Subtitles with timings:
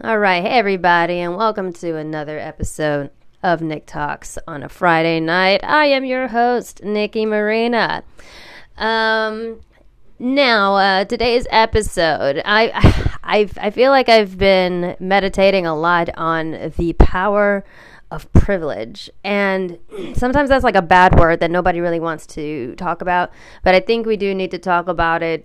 [0.00, 3.10] All right, hey everybody, and welcome to another episode
[3.42, 5.64] of Nick Talks on a Friday night.
[5.64, 8.04] I am your host, Nikki Marina.
[8.76, 9.60] Um,
[10.20, 12.70] now, uh, today's episode, I,
[13.24, 17.64] I, I feel like I've been meditating a lot on the power
[18.12, 19.80] of privilege, and
[20.14, 23.32] sometimes that's like a bad word that nobody really wants to talk about.
[23.64, 25.44] But I think we do need to talk about it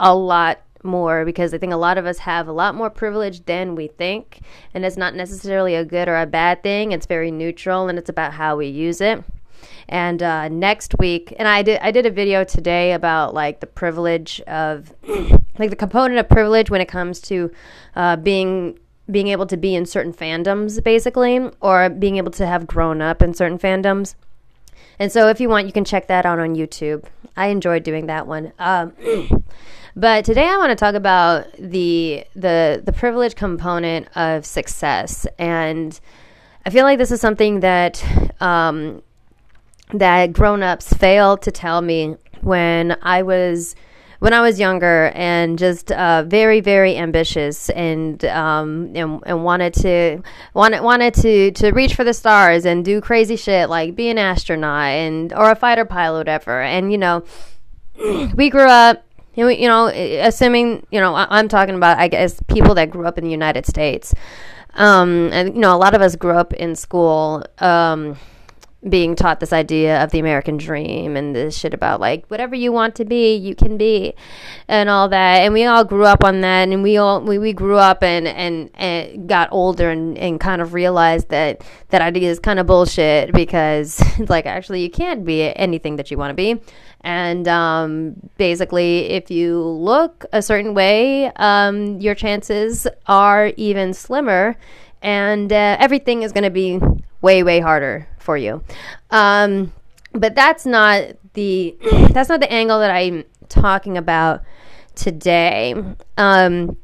[0.00, 3.44] a lot more because I think a lot of us have a lot more privilege
[3.46, 4.40] than we think.
[4.74, 8.10] And it's not necessarily a good or a bad thing, it's very neutral and it's
[8.10, 9.24] about how we use it.
[9.88, 13.66] And uh, next week, and I did I did a video today about like the
[13.66, 14.92] privilege of
[15.58, 17.50] like the component of privilege when it comes to
[17.94, 18.78] uh, being
[19.10, 23.22] being able to be in certain fandoms, basically, or being able to have grown up
[23.22, 24.16] in certain fandoms.
[24.98, 27.04] And so, if you want, you can check that out on YouTube.
[27.36, 28.52] I enjoyed doing that one.
[28.58, 28.94] Um,
[29.96, 35.98] but today, I want to talk about the the the privilege component of success, and
[36.64, 38.02] I feel like this is something that
[38.40, 39.02] um,
[39.92, 43.74] that grown ups failed to tell me when I was
[44.18, 49.74] when I was younger and just uh, very very ambitious and um, and, and wanted
[49.74, 50.22] to
[50.54, 54.18] wanted wanted to to reach for the stars and do crazy shit like be an
[54.18, 57.24] astronaut and or a fighter pilot whatever and you know
[58.34, 62.90] we grew up you know assuming you know I'm talking about I guess people that
[62.90, 64.14] grew up in the United States.
[64.74, 68.16] Um, and you know a lot of us grew up in school um,
[68.88, 72.72] being taught this idea of the American dream and this shit about like whatever you
[72.72, 74.14] want to be, you can be,
[74.68, 75.42] and all that.
[75.42, 78.26] And we all grew up on that, and we all we, we grew up and,
[78.28, 82.66] and and got older and, and kind of realized that that idea is kind of
[82.66, 86.60] bullshit because like actually you can't be anything that you want to be.
[87.02, 94.56] And um, basically, if you look a certain way, um, your chances are even slimmer,
[95.02, 96.80] and uh, everything is going to be
[97.20, 98.62] way way harder for you.
[99.10, 99.72] Um,
[100.12, 101.02] but that's not
[101.34, 101.76] the
[102.10, 104.42] that's not the angle that I'm talking about
[104.94, 105.74] today.
[106.16, 106.76] Um,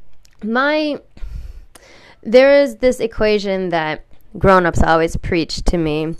[0.43, 0.99] my
[2.21, 4.05] there is this equation that
[4.37, 6.15] grown-ups always preach to me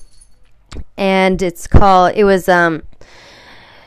[0.97, 2.83] and it's called it was um,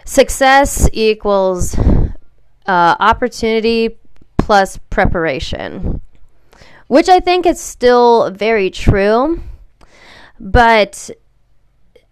[0.05, 3.99] success equals uh, opportunity
[4.39, 6.01] plus preparation
[6.89, 9.41] which i think is still very true
[10.39, 11.11] but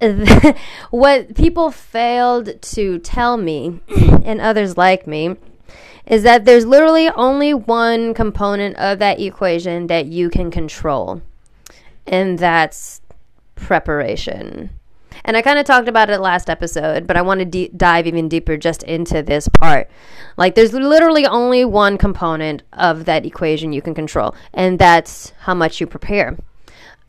[0.91, 3.81] what people failed to tell me
[4.25, 5.37] and others like me
[6.07, 11.23] is that there's literally only one component of that equation that you can control,
[12.07, 13.01] and that's
[13.55, 14.71] preparation.
[15.25, 18.07] And I kind of talked about it last episode, but I want to de- dive
[18.07, 19.89] even deeper just into this part.
[20.37, 25.55] Like, there's literally only one component of that equation you can control, and that's how
[25.55, 26.37] much you prepare.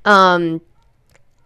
[0.06, 0.62] Um,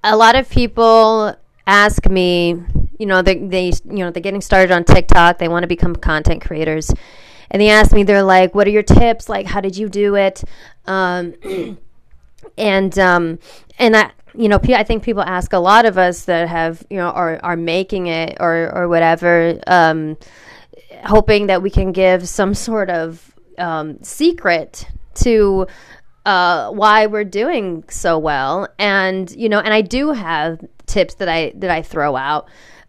[0.04, 1.36] a lot of people
[1.68, 2.56] ask me,
[2.98, 5.96] you know, they, they you know, they're getting started on TikTok, they want to become
[5.96, 6.92] content creators.
[7.52, 9.28] And they ask me, they're like, what are your tips?
[9.28, 10.44] Like, how did you do it?
[10.86, 11.34] Um,
[12.58, 13.40] and, um,
[13.80, 16.98] and I, you know, I think people ask a lot of us that have, you
[16.98, 20.18] know, are, are making it or, or whatever, um,
[21.04, 25.66] hoping that we can give some sort of, um, secret to,
[26.30, 28.68] uh, why we're doing so well.
[28.78, 32.48] And you know, and I do have tips that I that I throw out.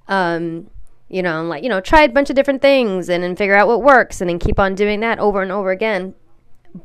[0.08, 0.68] Um,
[1.08, 3.66] you know, like, you know, try a bunch of different things and then figure out
[3.66, 6.14] what works and then keep on doing that over and over again.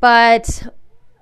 [0.00, 0.66] But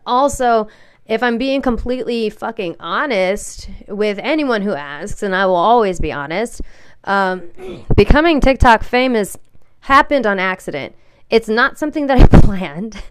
[0.07, 0.69] also,
[1.05, 6.13] if I'm being completely fucking honest with anyone who asks, and I will always be
[6.13, 6.63] honest,
[7.05, 7.51] um,
[7.95, 9.37] becoming TikTok famous
[9.81, 10.95] happened on accident.
[11.31, 13.03] It's not something that I planned.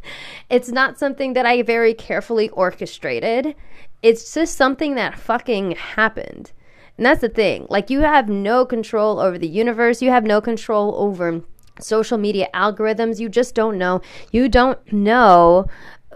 [0.49, 3.55] It's not something that I very carefully orchestrated.
[4.01, 6.51] It's just something that fucking happened.
[6.97, 7.65] And that's the thing.
[7.69, 11.41] Like, you have no control over the universe, you have no control over
[11.79, 13.19] social media algorithms.
[13.19, 14.01] You just don't know.
[14.31, 15.65] You don't know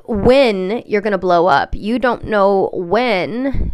[0.06, 1.76] when you're going to blow up.
[1.76, 3.74] You don't know when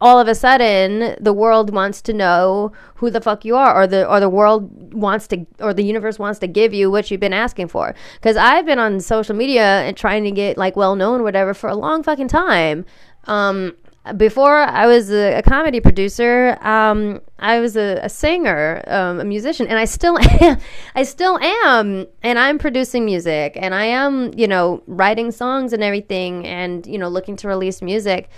[0.00, 3.86] all of a sudden the world wants to know who the fuck you are or
[3.86, 7.20] the or the world wants to or the universe wants to give you what you've
[7.20, 10.96] been asking for because i've been on social media and trying to get like well
[10.96, 12.84] known whatever for a long fucking time
[13.24, 13.74] um,
[14.16, 19.24] before I was a, a comedy producer, um, I was a, a singer, um, a
[19.24, 20.58] musician, and I still am.
[20.94, 25.82] I still am, and I'm producing music, and I am, you know, writing songs and
[25.82, 28.30] everything, and you know, looking to release music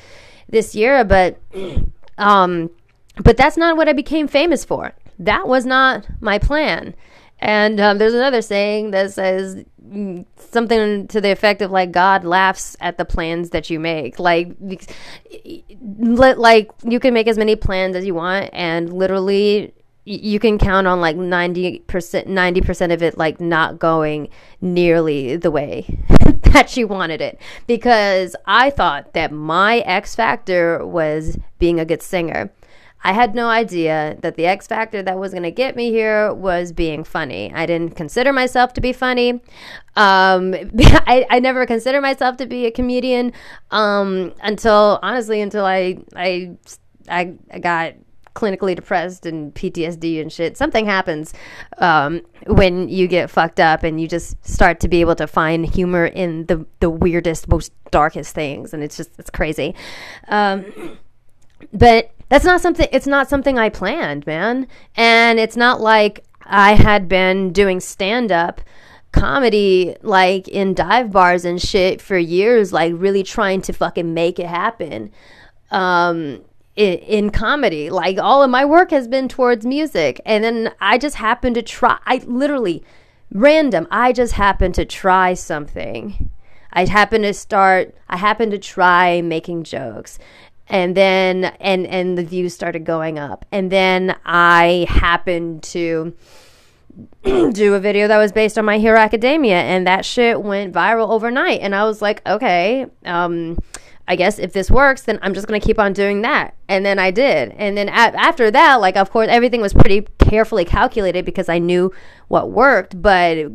[0.50, 1.04] this year.
[1.04, 1.38] But,
[2.18, 2.70] um,
[3.16, 4.92] but that's not what I became famous for.
[5.18, 6.94] That was not my plan.
[7.42, 9.64] And um, there's another saying that says,
[10.36, 14.18] something to the effect of like God laughs at the plans that you make.
[14.18, 14.54] Like,
[15.80, 19.72] like you can make as many plans as you want, and literally
[20.10, 24.28] you can count on like 90% 90% of it like not going
[24.60, 25.98] nearly the way
[26.52, 32.02] that you wanted it because i thought that my x factor was being a good
[32.02, 32.50] singer
[33.02, 36.34] I had no idea that the X factor that was going to get me here
[36.34, 37.50] was being funny.
[37.54, 39.40] I didn't consider myself to be funny.
[39.96, 43.32] Um, I, I never considered myself to be a comedian
[43.70, 46.56] um, until, honestly, until I, I,
[47.08, 47.94] I got
[48.34, 50.56] clinically depressed and PTSD and shit.
[50.56, 51.34] Something happens
[51.78, 55.66] um, when you get fucked up and you just start to be able to find
[55.66, 59.74] humor in the the weirdest, most darkest things, and it's just it's crazy.
[60.28, 60.98] Um,
[61.72, 64.66] but that's not something it's not something I planned, man.
[64.96, 68.60] And it's not like I had been doing stand up
[69.12, 74.38] comedy like in dive bars and shit for years like really trying to fucking make
[74.38, 75.10] it happen.
[75.70, 76.42] Um
[76.80, 77.90] in, in, comedy.
[77.90, 80.18] Like all of my work has been towards music.
[80.24, 82.82] And then I just happened to try, I literally,
[83.30, 86.30] random, I just happened to try something.
[86.72, 90.18] I happened to start, I happened to try making jokes
[90.68, 96.14] and then and and the views started going up and then i happened to
[97.24, 101.08] do a video that was based on my hero academia and that shit went viral
[101.10, 103.58] overnight and i was like okay um
[104.10, 106.56] I guess if this works, then I'm just going to keep on doing that.
[106.68, 107.52] And then I did.
[107.52, 111.60] And then a- after that, like, of course, everything was pretty carefully calculated because I
[111.60, 111.92] knew
[112.26, 113.00] what worked.
[113.00, 113.46] But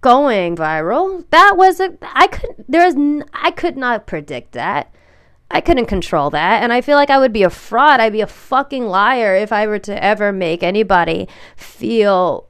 [0.00, 2.96] going viral, that was a, I could, there's,
[3.34, 4.92] I could not predict that.
[5.48, 6.64] I couldn't control that.
[6.64, 8.00] And I feel like I would be a fraud.
[8.00, 12.48] I'd be a fucking liar if I were to ever make anybody feel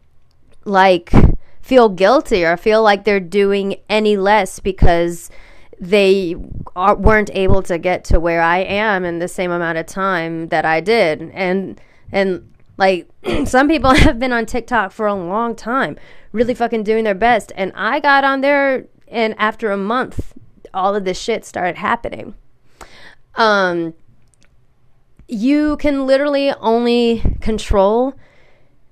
[0.65, 1.13] like,
[1.61, 5.29] feel guilty or feel like they're doing any less because
[5.81, 6.37] they
[6.77, 10.49] are, weren't able to get to where I am in the same amount of time
[10.49, 11.31] that I did.
[11.35, 11.81] And,
[12.13, 13.09] and, like
[13.45, 15.97] some people have been on TikTok for a long time,
[16.33, 17.53] really fucking doing their best.
[17.57, 20.35] And I got on there, and after a month,
[20.73, 22.35] all of this shit started happening.
[23.37, 23.95] Um,
[25.29, 28.15] you can literally only control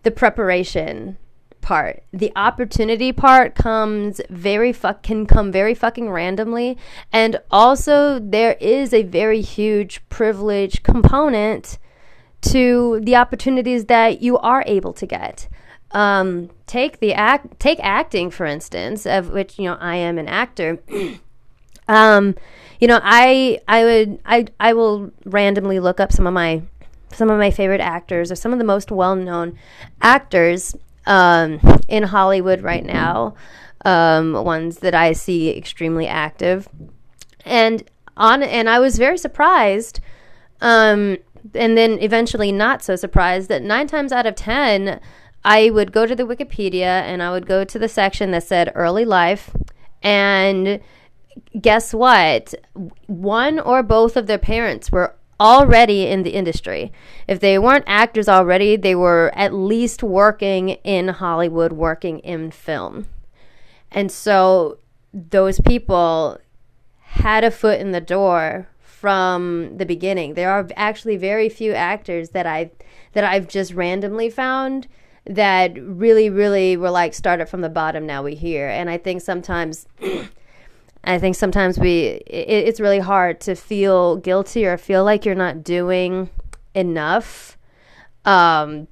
[0.02, 1.18] the preparation
[1.62, 2.02] part.
[2.12, 6.76] The opportunity part comes very fuck can come very fucking randomly
[7.12, 11.78] and also there is a very huge privilege component
[12.42, 15.48] to the opportunities that you are able to get.
[15.92, 20.28] Um, take the act take acting for instance, of which you know I am an
[20.28, 20.78] actor.
[21.88, 22.34] um,
[22.80, 26.62] you know, I I would I I will randomly look up some of my
[27.12, 29.56] some of my favorite actors or some of the most well known
[30.00, 30.74] actors
[31.06, 33.34] um, in Hollywood right now,
[33.84, 36.68] um, ones that I see extremely active,
[37.44, 37.84] and
[38.16, 40.00] on and I was very surprised,
[40.60, 41.18] um,
[41.54, 45.00] and then eventually not so surprised that nine times out of ten.
[45.44, 48.70] I would go to the Wikipedia and I would go to the section that said
[48.76, 49.50] early life
[50.02, 50.80] and
[51.60, 52.54] guess what?
[53.06, 56.92] One or both of their parents were already in the industry.
[57.26, 63.08] If they weren't actors already, they were at least working in Hollywood, working in film.
[63.90, 64.78] And so
[65.12, 66.38] those people
[67.00, 70.34] had a foot in the door from the beginning.
[70.34, 72.70] There are actually very few actors that I
[73.12, 74.86] that I've just randomly found
[75.26, 78.68] that really really were like started from the bottom now we hear.
[78.68, 79.86] And I think sometimes
[81.04, 85.34] I think sometimes we it, it's really hard to feel guilty or feel like you're
[85.34, 86.30] not doing
[86.74, 87.58] enough
[88.24, 88.86] um,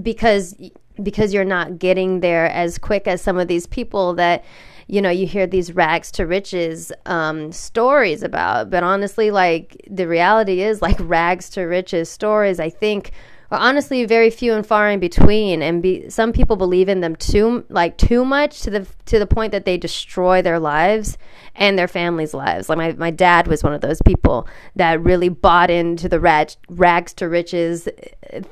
[0.00, 0.56] because
[1.02, 4.44] because you're not getting there as quick as some of these people that
[4.86, 8.70] you know you hear these rags to riches um, stories about.
[8.70, 13.12] But honestly like the reality is like rags to riches stories i think
[13.50, 17.14] are honestly very few and far in between and be, some people believe in them
[17.16, 21.18] too like too much to the to the point that they destroy their lives
[21.54, 22.68] and their families' lives.
[22.68, 26.50] Like my, my dad was one of those people that really bought into the rag,
[26.68, 27.88] rags to riches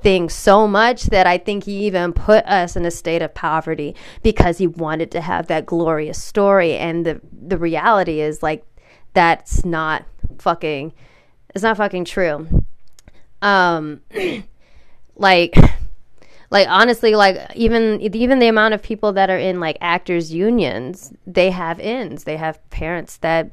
[0.03, 3.97] thing so much that I think he even put us in a state of poverty
[4.23, 8.65] because he wanted to have that glorious story and the the reality is like
[9.15, 10.07] that's not
[10.39, 10.93] fucking
[11.55, 12.47] it's not fucking true.
[13.41, 14.01] Um
[15.17, 15.55] like
[16.51, 21.13] like honestly like even even the amount of people that are in like actors unions
[21.27, 23.53] they have ins they have parents that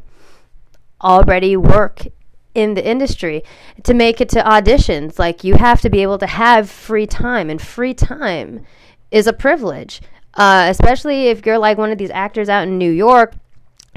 [1.01, 2.06] already work
[2.54, 3.44] in the industry.
[3.84, 7.50] To make it to auditions like you have to be able to have free time
[7.50, 8.66] and free time
[9.12, 10.01] is a privilege.
[10.36, 13.34] Uh, especially if you're like one of these actors out in New York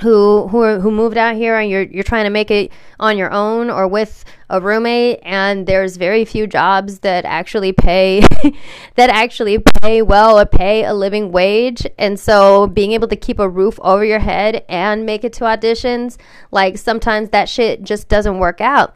[0.03, 3.33] who who who moved out here and you're you're trying to make it on your
[3.33, 8.21] own or with a roommate and there's very few jobs that actually pay
[8.97, 11.87] that actually pay well or pay a living wage.
[11.99, 15.45] And so being able to keep a roof over your head and make it to
[15.45, 16.19] auditions
[16.51, 18.95] like sometimes that shit just doesn't work out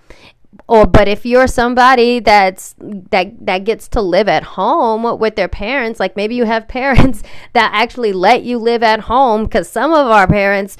[0.68, 5.48] or but if you're somebody that's that that gets to live at home with their
[5.48, 9.92] parents like maybe you have parents that actually let you live at home because some
[9.92, 10.76] of our parents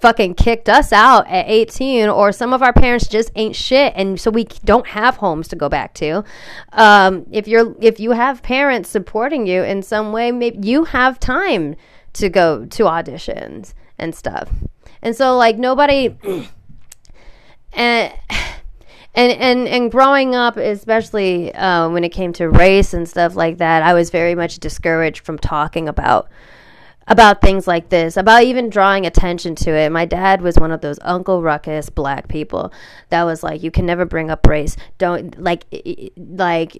[0.00, 4.20] fucking kicked us out at 18 or some of our parents just ain't shit and
[4.20, 6.24] so we don't have homes to go back to.
[6.72, 11.20] Um, if you're if you have parents supporting you in some way maybe you have
[11.20, 11.76] time
[12.14, 14.50] to go to auditions and stuff.
[15.02, 16.16] And so like nobody
[17.72, 18.12] and
[19.18, 23.58] and and and growing up, especially uh, when it came to race and stuff like
[23.58, 26.28] that, I was very much discouraged from talking about
[27.08, 29.90] about things like this, about even drawing attention to it.
[29.90, 32.70] My dad was one of those Uncle Ruckus black people
[33.08, 34.76] that was like, you can never bring up race.
[34.98, 35.64] Don't like,
[36.16, 36.78] like,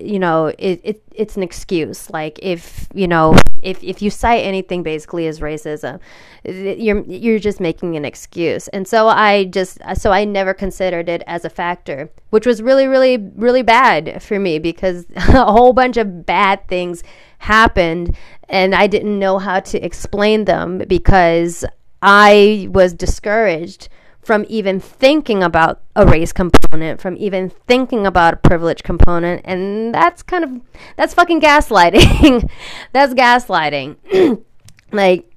[0.00, 2.08] you know, it, it, it's an excuse.
[2.10, 5.98] Like if, you know, if, if you cite anything basically as racism,
[6.44, 8.68] you're, you're just making an excuse.
[8.68, 12.86] And so I just, so I never considered it as a factor, which was really,
[12.86, 17.02] really, really bad for me because a whole bunch of bad things
[17.38, 18.16] happened
[18.48, 21.64] and I didn't know how to explain them because
[22.02, 23.88] I was discouraged
[24.26, 29.94] from even thinking about a race component, from even thinking about a privilege component, and
[29.94, 30.60] that's kind of
[30.96, 32.50] that's fucking gaslighting.
[32.92, 33.96] that's gaslighting.
[34.92, 35.30] like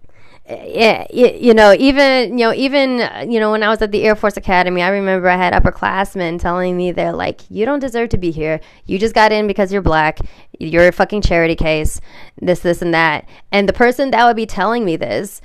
[0.50, 3.92] Eh, eh, you know, even you know, even uh, you know, when I was at
[3.92, 7.80] the Air Force Academy, I remember I had upperclassmen telling me they're like, "You don't
[7.80, 8.60] deserve to be here.
[8.88, 10.18] You just got in because you're black.
[10.58, 12.02] You're a fucking charity case.
[12.42, 15.40] This, this, and that." And the person that would be telling me this,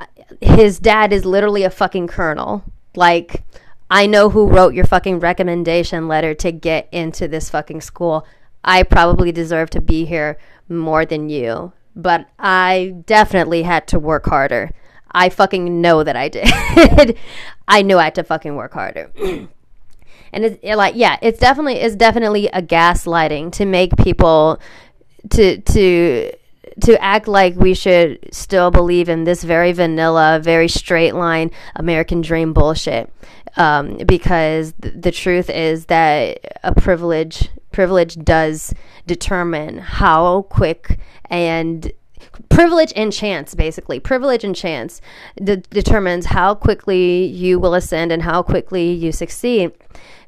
[0.00, 0.06] uh,
[0.40, 2.64] his dad is literally a fucking colonel.
[2.96, 3.44] Like,
[3.88, 8.26] I know who wrote your fucking recommendation letter to get into this fucking school.
[8.64, 10.36] I probably deserve to be here
[10.68, 14.70] more than you but I definitely had to work harder.
[15.10, 16.46] I fucking know that I did.
[17.68, 19.10] I knew I had to fucking work harder.
[20.32, 24.60] and it's it like yeah, it's definitely it's definitely a gaslighting to make people
[25.30, 26.32] to to
[26.82, 32.20] to act like we should still believe in this very vanilla, very straight line American
[32.20, 33.12] dream bullshit.
[33.56, 38.74] Um, because th- the truth is that a privilege privilege does
[39.06, 40.98] determine how quick
[41.30, 41.92] and
[42.48, 45.00] privilege and chance basically privilege and chance
[45.36, 49.72] de- determines how quickly you will ascend and how quickly you succeed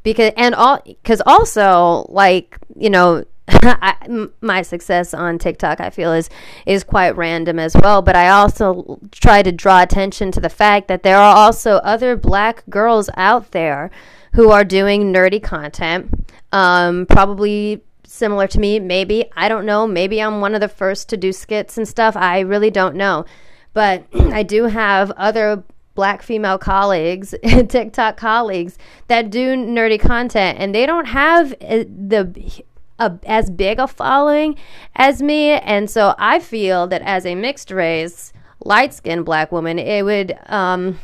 [0.03, 3.25] because and all because also like you know
[4.41, 6.29] My success on TikTok, I feel is
[6.67, 8.03] is quite random as well.
[8.03, 12.17] But I also try to draw attention to the fact that there are also other
[12.17, 13.91] Black girls out there
[14.35, 18.79] who are doing nerdy content, um, probably similar to me.
[18.79, 19.87] Maybe I don't know.
[19.87, 22.17] Maybe I'm one of the first to do skits and stuff.
[22.17, 23.25] I really don't know,
[23.73, 25.65] but I do have other
[25.95, 28.79] black female colleagues, TikTok colleagues
[29.09, 32.63] that do nerdy content, and they don't have uh, the
[33.01, 34.57] a, as big a following
[34.95, 35.51] as me.
[35.51, 38.33] And so I feel that as a mixed race,
[38.65, 41.01] light skinned black woman, it would, um,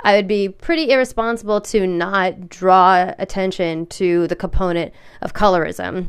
[0.00, 6.08] I would be pretty irresponsible to not draw attention to the component of colorism.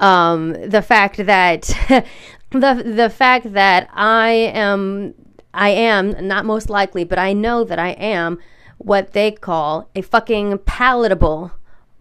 [0.00, 1.62] Um, the fact that
[2.50, 5.14] the the fact that I am
[5.54, 8.38] I am not most likely, but I know that I am
[8.78, 11.52] what they call a fucking palatable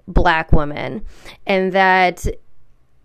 [0.07, 1.03] black woman
[1.45, 2.25] and that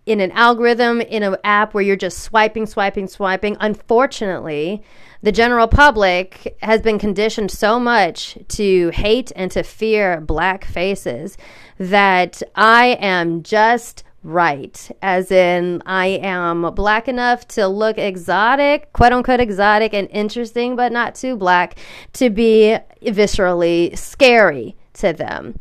[0.07, 4.83] in an algorithm in an app where you're just swiping swiping swiping unfortunately
[5.23, 11.37] the general public has been conditioned so much to hate and to fear black faces
[11.79, 19.13] that i am just right as in i am black enough to look exotic quote
[19.13, 21.79] unquote exotic and interesting but not too black
[22.13, 25.59] to be viscerally scary to them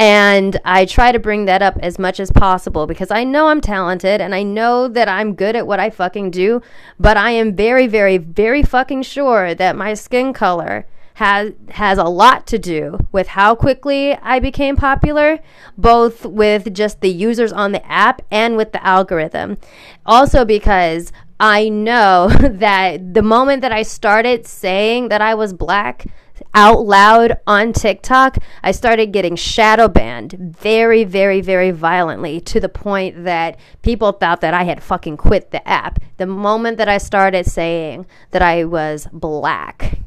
[0.00, 3.60] and I try to bring that up as much as possible because I know I'm
[3.60, 6.62] talented and I know that I'm good at what I fucking do,
[6.98, 12.04] but I am very, very, very fucking sure that my skin color has has a
[12.04, 15.40] lot to do with how quickly I became popular,
[15.76, 19.58] both with just the users on the app and with the algorithm.
[20.06, 26.06] Also because I know that the moment that I started saying that I was black
[26.54, 32.68] out loud on TikTok, I started getting shadow banned very, very, very violently to the
[32.68, 35.98] point that people thought that I had fucking quit the app.
[36.18, 39.98] The moment that I started saying that I was black.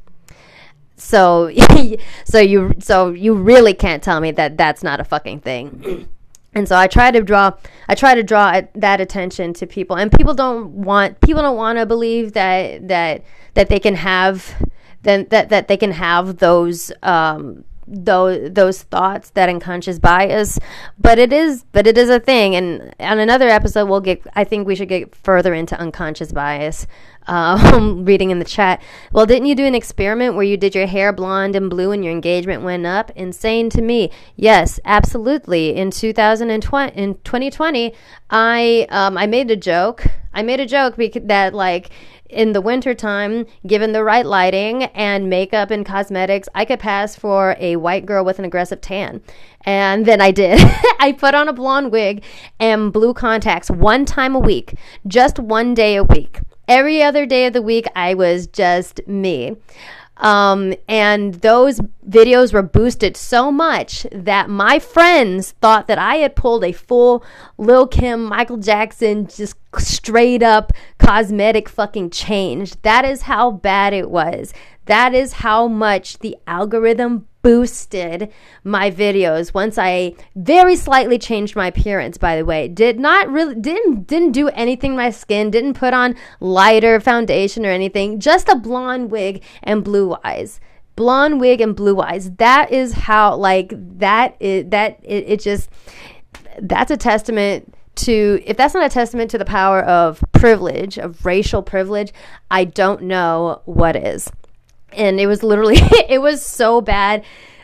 [0.98, 1.52] So,
[2.26, 6.08] so you, so you really can't tell me that that's not a fucking thing.
[6.56, 7.54] And so I try to draw
[7.88, 9.96] I try to draw that attention to people.
[9.98, 13.24] And people don't want people don't want to believe that that
[13.56, 14.54] that they can have
[15.02, 20.60] then that that they can have those um those those thoughts that unconscious bias.
[21.00, 22.56] But it is but it is a thing.
[22.56, 26.88] And on another episode we'll get i think we should get further into unconscious bias
[27.28, 30.88] um, reading in the chat well didn't you do an experiment where you did your
[30.88, 35.92] hair blonde and blue and your engagement went up insane to me yes absolutely in
[35.92, 37.94] 2020 in 2020
[38.30, 41.90] i um, i made a joke i made a joke that like
[42.34, 47.56] in the wintertime, given the right lighting and makeup and cosmetics, I could pass for
[47.60, 49.22] a white girl with an aggressive tan.
[49.66, 50.60] And then I did.
[51.00, 52.24] I put on a blonde wig
[52.60, 54.76] and blue contacts one time a week,
[55.08, 56.40] just one day a week.
[56.68, 59.58] Every other day of the week, I was just me.
[60.18, 66.36] Um, and those videos were boosted so much that my friends thought that I had
[66.36, 67.26] pulled a full
[67.58, 72.80] Lil Kim, Michael Jackson, just straight up cosmetic fucking change.
[72.84, 74.54] That is how bad it was.
[74.86, 78.32] That is how much the algorithm boosted
[78.64, 82.68] my videos once I very slightly changed my appearance by the way.
[82.68, 87.70] Did not really didn't didn't do anything my skin didn't put on lighter foundation or
[87.70, 90.60] anything just a blonde wig and blue eyes.
[90.96, 92.32] Blonde wig and blue eyes.
[92.32, 95.70] That is how like that is that it, it just
[96.62, 101.24] that's a testament to if that's not a testament to the power of privilege of
[101.26, 102.12] racial privilege
[102.50, 104.32] i don't know what is
[104.96, 105.78] and it was literally
[106.10, 107.24] it was so bad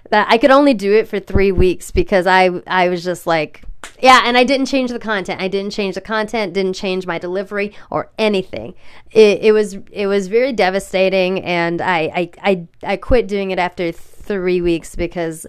[0.10, 3.64] that I could only do it for three weeks because I I was just like
[4.02, 5.42] yeah, and I didn't change the content.
[5.42, 8.76] I didn't change the content, didn't change my delivery or anything.
[9.12, 13.60] It, it was it was very devastating, and I, I I I quit doing it
[13.60, 15.46] after three weeks because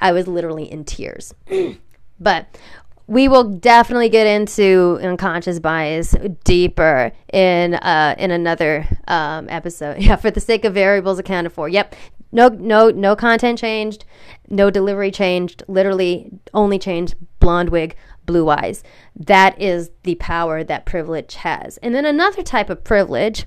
[0.00, 1.34] I was literally in tears.
[2.20, 2.58] but
[3.06, 9.98] we will definitely get into unconscious bias deeper in uh, in another um, episode.
[10.02, 11.68] Yeah, for the sake of variables accounted for.
[11.68, 11.94] Yep,
[12.32, 14.04] no no no content changed,
[14.48, 15.62] no delivery changed.
[15.68, 18.82] Literally only changed blonde wig, blue eyes.
[19.14, 21.76] That is the power that privilege has.
[21.78, 23.46] And then another type of privilege,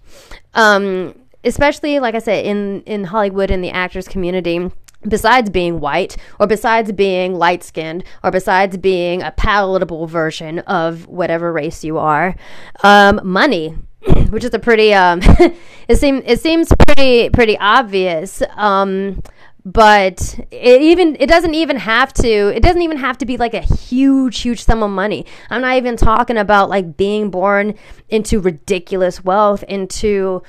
[0.53, 4.69] um, especially like I said in in Hollywood in the actors community
[5.07, 11.07] besides being white or besides being light skinned or besides being a palatable version of
[11.07, 12.35] whatever race you are
[12.83, 13.75] um, money
[14.29, 15.19] which is a pretty um,
[15.87, 19.21] it seems it seems pretty pretty obvious um,
[19.65, 23.55] but it even it doesn't even have to it doesn't even have to be like
[23.55, 25.25] a huge huge sum of money.
[25.49, 27.73] I'm not even talking about like being born
[28.07, 30.43] into ridiculous wealth into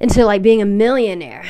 [0.00, 1.44] into like being a millionaire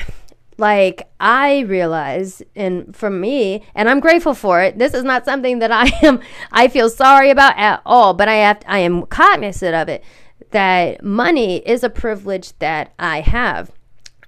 [0.59, 5.61] like I realize and for me and I'm grateful for it this is not something
[5.61, 6.21] that I am
[6.53, 10.05] I feel sorry about at all but I have I am cognizant of it
[10.51, 13.71] that money is a privilege that I have.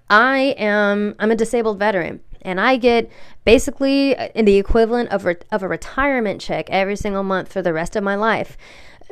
[0.08, 3.10] I am I'm a disabled veteran and I get
[3.44, 7.72] basically in the equivalent of re- of a retirement check every single month for the
[7.72, 8.56] rest of my life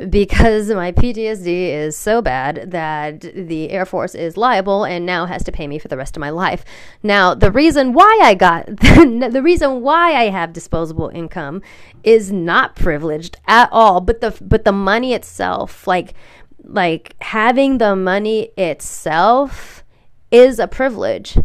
[0.08, 5.42] because my PTSD is so bad that the Air Force is liable and now has
[5.44, 6.64] to pay me for the rest of my life.
[7.02, 11.62] Now, the reason why I got the reason why I have disposable income
[12.04, 16.14] is not privileged at all, but the but the money itself, like
[16.62, 19.84] like having the money itself
[20.30, 21.38] is a privilege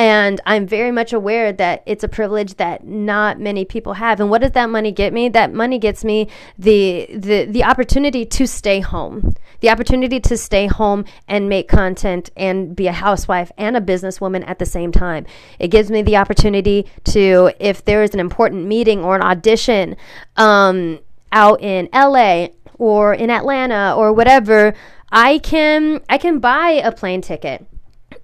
[0.00, 4.18] and I'm very much aware that it's a privilege that not many people have.
[4.18, 5.28] And what does that money get me?
[5.28, 9.34] That money gets me the the the opportunity to stay home.
[9.60, 14.42] The opportunity to stay home and make content and be a housewife and a businesswoman
[14.48, 15.26] at the same time.
[15.58, 19.96] It gives me the opportunity to if there is an important meeting or an audition
[20.38, 22.46] um, out in LA
[22.78, 24.72] or in Atlanta or whatever,
[25.12, 27.66] I can I can buy a plane ticket.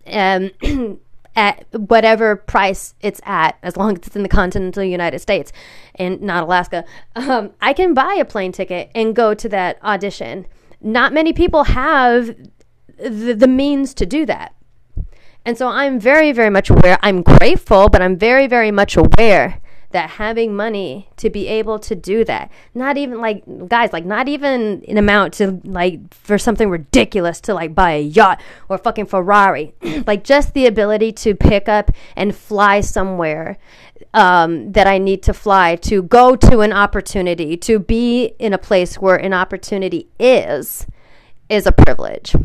[0.07, 0.53] Um
[1.37, 5.53] at whatever price it's at, as long as it's in the continental United States
[5.95, 10.47] and not Alaska, um, I can buy a plane ticket and go to that audition.
[10.81, 12.35] Not many people have
[12.99, 14.55] the, the means to do that.
[15.45, 16.99] And so I'm very, very much aware.
[17.03, 19.61] I'm grateful, but I'm very, very much aware
[19.97, 24.29] that having money to be able to do that, not even like guys, like not
[24.29, 29.07] even an amount to like for something ridiculous to like buy a yacht or fucking
[29.07, 29.73] Ferrari,
[30.07, 33.57] like just the ability to pick up and fly somewhere
[34.13, 38.59] um, that I need to fly to go to an opportunity, to be in a
[38.59, 40.87] place where an opportunity is,
[41.49, 42.37] is a privilege.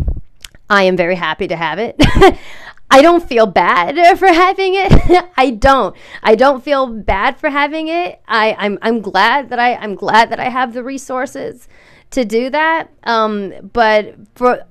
[0.69, 1.97] I am very happy to have it.
[2.91, 5.25] I don't feel bad for having it.
[5.37, 5.95] I don't.
[6.21, 8.21] I don't feel bad for having it.
[8.27, 11.67] I, I'm I'm glad that I I'm glad that I have the resources
[12.11, 12.89] to do that.
[13.03, 14.65] Um, but for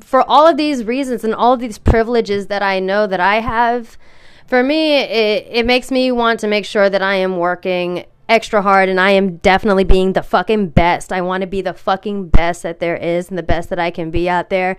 [0.00, 3.40] for all of these reasons and all of these privileges that I know that I
[3.40, 3.96] have,
[4.46, 8.62] for me, it, it makes me want to make sure that I am working extra
[8.62, 11.12] hard and I am definitely being the fucking best.
[11.12, 13.90] I want to be the fucking best that there is and the best that I
[13.90, 14.76] can be out there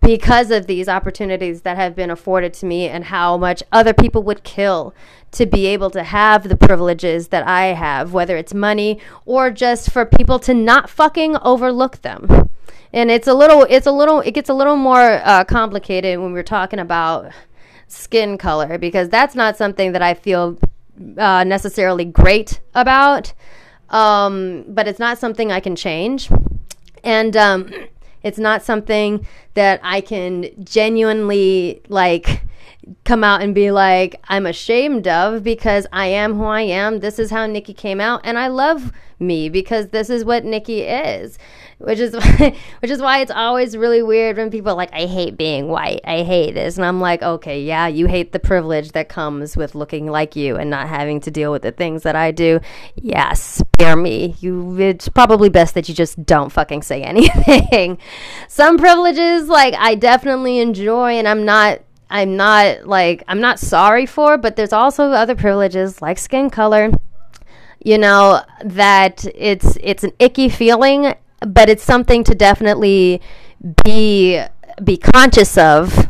[0.00, 4.22] because of these opportunities that have been afforded to me and how much other people
[4.24, 4.94] would kill
[5.30, 9.90] to be able to have the privileges that I have, whether it's money or just
[9.90, 12.48] for people to not fucking overlook them.
[12.92, 16.32] And it's a little, it's a little, it gets a little more uh, complicated when
[16.32, 17.30] we're talking about
[17.86, 20.58] skin color because that's not something that I feel
[21.18, 23.32] uh, necessarily great about.
[23.90, 26.28] Um, but it's not something I can change.
[27.04, 27.70] And um,
[28.26, 32.42] it's not something that I can genuinely like
[33.04, 37.00] come out and be like, I'm ashamed of because I am who I am.
[37.00, 38.20] This is how Nikki came out.
[38.24, 41.38] And I love me because this is what Nikki is
[41.78, 42.14] which is
[42.80, 46.00] which is why it's always really weird when people like I hate being white.
[46.04, 46.76] I hate this.
[46.76, 50.56] And I'm like, "Okay, yeah, you hate the privilege that comes with looking like you
[50.56, 52.60] and not having to deal with the things that I do."
[52.94, 54.36] Yeah, spare me.
[54.40, 57.98] You it's probably best that you just don't fucking say anything.
[58.48, 64.06] Some privileges like I definitely enjoy and I'm not I'm not like I'm not sorry
[64.06, 66.92] for, but there's also other privileges like skin color
[67.86, 73.20] you know that it's it's an icky feeling but it's something to definitely
[73.84, 74.42] be
[74.82, 76.08] be conscious of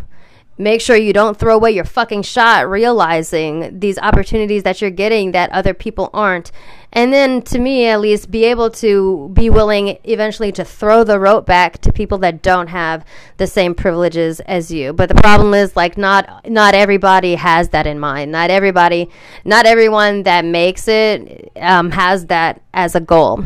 [0.59, 5.33] make sure you don't throw away your fucking shot realizing these opportunities that you're getting
[5.33, 6.51] that other people aren't.
[6.93, 11.21] And then to me at least be able to be willing eventually to throw the
[11.21, 13.05] rope back to people that don't have
[13.37, 14.95] the same privileges as you.
[14.95, 18.33] But the problem is like not not everybody has that in mind.
[18.33, 19.11] Not everybody
[19.45, 23.45] not everyone that makes it um, has that as a goal.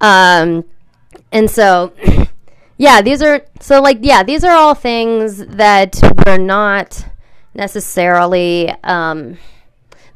[0.00, 0.64] Um,
[1.32, 1.92] and so,
[2.76, 7.06] yeah, these are so like yeah, these are all things that were not
[7.54, 9.38] necessarily um,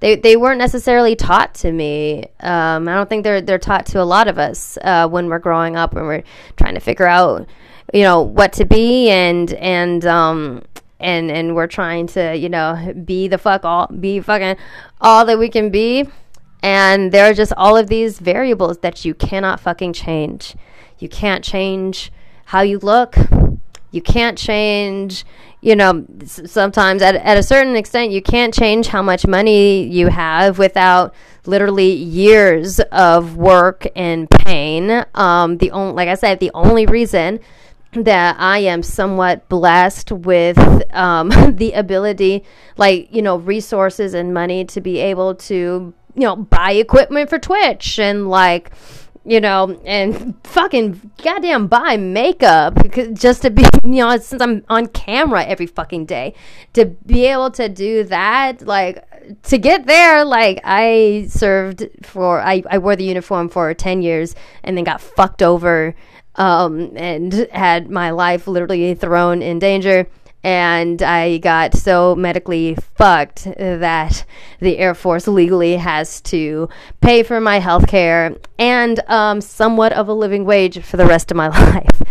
[0.00, 2.24] they they weren't necessarily taught to me.
[2.40, 5.38] Um, I don't think they're they're taught to a lot of us uh, when we're
[5.38, 6.24] growing up when we're
[6.56, 7.48] trying to figure out
[7.92, 10.62] you know what to be and and um
[11.00, 14.56] and and we're trying to you know be the fuck all be fucking
[15.00, 16.04] all that we can be
[16.62, 20.54] and there are just all of these variables that you cannot fucking change
[20.98, 22.12] you can't change
[22.48, 23.14] how you look.
[23.90, 25.26] You can't change,
[25.60, 30.08] you know, sometimes at, at a certain extent, you can't change how much money you
[30.08, 35.04] have without literally years of work and pain.
[35.14, 37.40] Um, the only, like I said, the only reason
[37.92, 40.58] that I am somewhat blessed with
[40.94, 42.44] um, the ability,
[42.78, 47.38] like, you know, resources and money to be able to, you know, buy equipment for
[47.38, 48.70] Twitch and like,
[49.28, 52.78] you know, and fucking goddamn buy makeup
[53.12, 56.34] just to be, you know, since I'm on camera every fucking day,
[56.72, 59.04] to be able to do that, like,
[59.42, 64.34] to get there, like, I served for, I, I wore the uniform for 10 years
[64.64, 65.94] and then got fucked over
[66.36, 70.06] um, and had my life literally thrown in danger
[70.44, 74.24] and I got so medically fucked that
[74.60, 76.68] the Air Force legally has to
[77.00, 81.30] pay for my health care and um, somewhat of a living wage for the rest
[81.30, 82.02] of my life.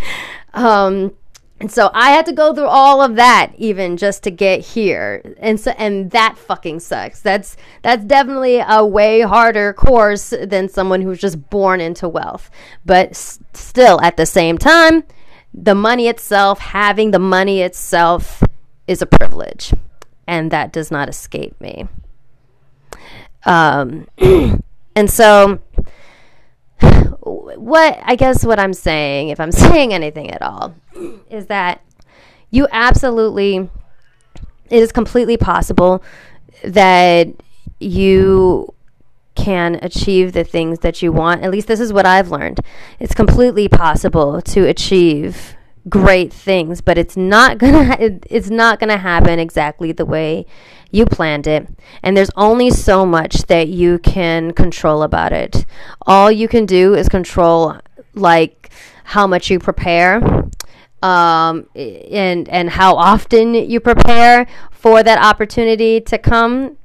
[0.54, 1.14] Um,
[1.60, 5.36] and so I had to go through all of that even just to get here.
[5.40, 7.22] And so and that fucking sucks.
[7.22, 12.52] That's that's definitely a way harder course than someone who's just born into wealth.
[12.86, 15.04] But s- still at the same time,
[15.54, 18.44] the money itself, having the money itself,
[18.88, 19.74] is a privilege,
[20.28, 21.88] and that does not escape me.
[23.46, 24.08] Um,
[24.96, 25.60] and so,
[26.80, 30.76] what I guess what I'm saying, if I'm saying anything at all,
[31.30, 31.82] is that
[32.50, 33.70] you absolutely,
[34.70, 36.04] it is completely possible
[36.64, 37.28] that
[37.80, 38.74] you
[39.38, 41.44] can achieve the things that you want.
[41.44, 42.60] At least this is what I've learned.
[43.00, 45.56] It's completely possible to achieve
[45.88, 50.46] great things, but it's not gonna it's not gonna happen exactly the way
[50.92, 51.68] you planned it.
[52.04, 55.66] And there's only so much that you can control about it.
[56.02, 57.78] All you can do is control
[58.16, 58.72] like
[59.04, 60.22] how much you prepare
[61.04, 66.78] um, and and how often you prepare for that opportunity to come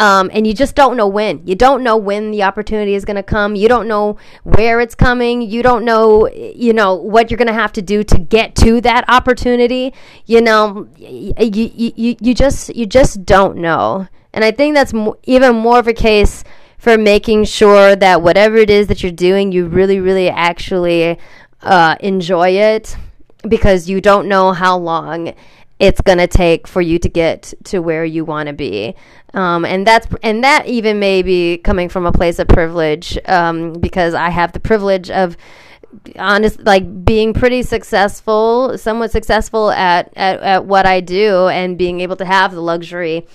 [0.00, 1.46] um, and you just don't know when.
[1.46, 3.54] You don't know when the opportunity is going to come.
[3.54, 5.42] You don't know where it's coming.
[5.42, 8.80] You don't know, you know, what you're going to have to do to get to
[8.80, 9.92] that opportunity.
[10.24, 14.08] You know, you, you, you just you just don't know.
[14.32, 16.44] And I think that's mo- even more of a case
[16.78, 21.18] for making sure that whatever it is that you're doing, you really, really actually
[21.60, 22.96] uh, enjoy it
[23.46, 25.34] because you don't know how long
[25.80, 28.94] it's going to take for you to get to where you want to be.
[29.32, 33.72] Um, and that's and that even may be coming from a place of privilege um,
[33.72, 35.36] because I have the privilege of
[36.16, 42.00] honest like being pretty successful somewhat successful at, at, at what I do and being
[42.00, 43.26] able to have the luxury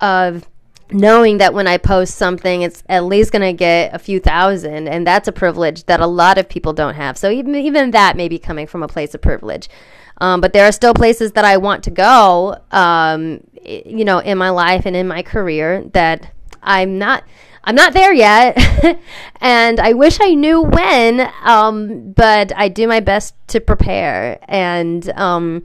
[0.00, 0.48] of
[0.92, 4.88] knowing that when I post something, it's at least going to get a few thousand,
[4.88, 7.16] and that's a privilege that a lot of people don't have.
[7.16, 9.68] So even even that may be coming from a place of privilege.
[10.18, 14.38] Um, but there are still places that I want to go, um, you know, in
[14.38, 16.30] my life and in my career that
[16.62, 17.24] I'm not.
[17.66, 18.58] I'm not there yet,
[19.40, 21.26] and I wish I knew when.
[21.44, 25.64] Um, but I do my best to prepare and um,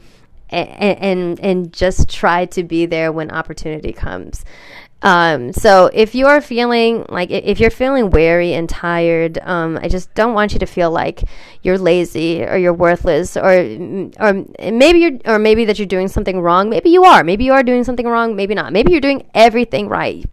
[0.49, 4.45] and, and and just try to be there when opportunity comes.
[5.01, 10.13] Um, so if you're feeling like if you're feeling weary and tired, um, I just
[10.13, 11.23] don't want you to feel like
[11.63, 13.51] you're lazy or you're worthless or
[14.19, 16.69] or maybe you're or maybe that you're doing something wrong.
[16.69, 17.23] Maybe you are.
[17.23, 18.35] Maybe you are doing something wrong.
[18.35, 18.73] Maybe not.
[18.73, 20.25] Maybe you're doing everything right.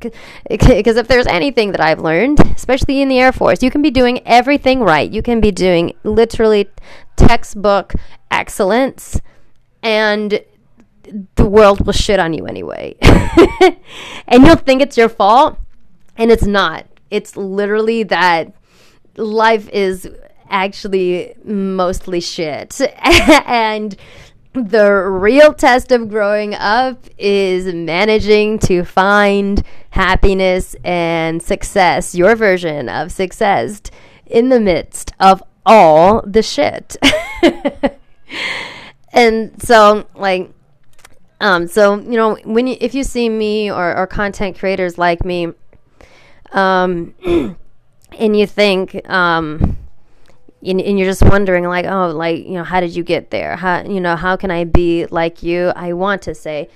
[0.48, 3.90] Because if there's anything that I've learned, especially in the Air Force, you can be
[3.90, 5.10] doing everything right.
[5.10, 6.68] You can be doing literally
[7.16, 7.94] textbook
[8.30, 9.20] excellence
[9.82, 10.40] and
[11.34, 12.96] the world will shit on you anyway.
[14.28, 15.58] and you'll think it's your fault,
[16.16, 16.86] and it's not.
[17.10, 18.52] It's literally that
[19.16, 20.08] life is
[20.50, 22.80] actually mostly shit.
[23.46, 23.96] and
[24.52, 32.88] the real test of growing up is managing to find happiness and success, your version
[32.88, 33.82] of success,
[34.24, 36.96] in the midst of all the shit.
[39.12, 40.50] and so, like,
[41.40, 45.24] um, so you know when you, if you see me or, or content creators like
[45.24, 45.48] me,
[46.52, 47.14] um,
[48.18, 49.76] and you think, um,
[50.64, 53.56] and, and, you're just wondering like, oh, like you know, how did you get there?
[53.56, 55.72] How you know, how can I be like you?
[55.76, 56.68] I want to say.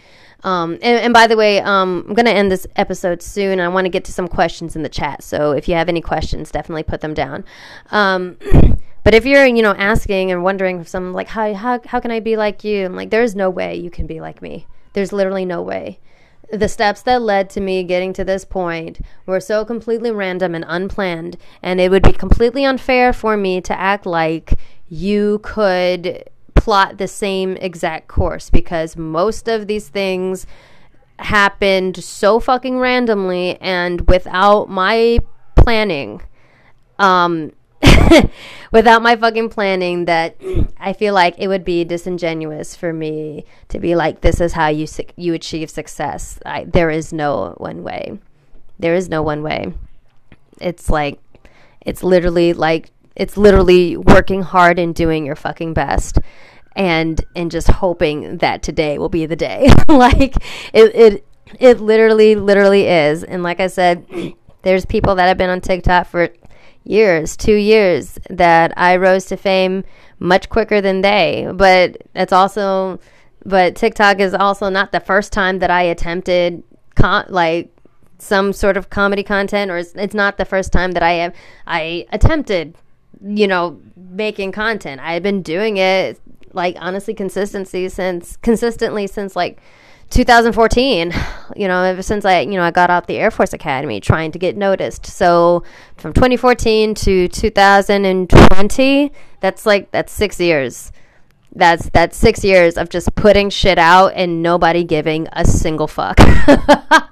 [0.42, 3.60] Um, and, and, by the way, um, I'm going to end this episode soon.
[3.60, 5.22] I want to get to some questions in the chat.
[5.22, 7.44] So if you have any questions, definitely put them down.
[7.90, 8.38] Um,
[9.02, 12.20] But if you're, you know, asking and wondering some like how how how can I
[12.20, 12.84] be like you?
[12.84, 14.66] I'm like, there's no way you can be like me.
[14.92, 16.00] There's literally no way.
[16.52, 20.64] The steps that led to me getting to this point were so completely random and
[20.66, 24.54] unplanned, and it would be completely unfair for me to act like
[24.88, 30.44] you could plot the same exact course because most of these things
[31.20, 35.20] happened so fucking randomly and without my
[35.54, 36.20] planning.
[36.98, 37.52] Um,
[38.72, 40.36] without my fucking planning that
[40.78, 44.68] I feel like it would be disingenuous for me to be like this is how
[44.68, 46.38] you su- you achieve success.
[46.44, 48.18] I, there is no one way.
[48.78, 49.72] There is no one way.
[50.60, 51.20] It's like
[51.80, 56.18] it's literally like it's literally working hard and doing your fucking best
[56.76, 59.70] and and just hoping that today will be the day.
[59.88, 60.36] like
[60.72, 61.26] it it
[61.58, 63.24] it literally literally is.
[63.24, 64.06] And like I said,
[64.62, 66.28] there's people that have been on TikTok for
[66.84, 69.84] years, two years, that I rose to fame
[70.18, 71.48] much quicker than they.
[71.54, 72.98] But it's also,
[73.44, 76.62] but TikTok is also not the first time that I attempted
[76.94, 77.74] con- like
[78.18, 81.34] some sort of comedy content, or it's, it's not the first time that I have
[81.66, 82.76] I attempted,
[83.22, 85.00] you know, making content.
[85.00, 86.20] I had been doing it
[86.52, 89.60] like honestly consistency since consistently since like
[90.10, 91.14] 2014
[91.54, 94.32] you know ever since i you know i got out the air force academy trying
[94.32, 95.06] to get noticed.
[95.06, 95.62] So
[95.96, 100.92] from 2014 to 2020 that's like that's six years.
[101.52, 106.18] That's that's six years of just putting shit out and nobody giving a single fuck.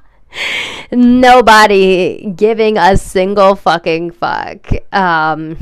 [0.93, 4.71] Nobody giving a single fucking fuck.
[4.93, 5.57] Um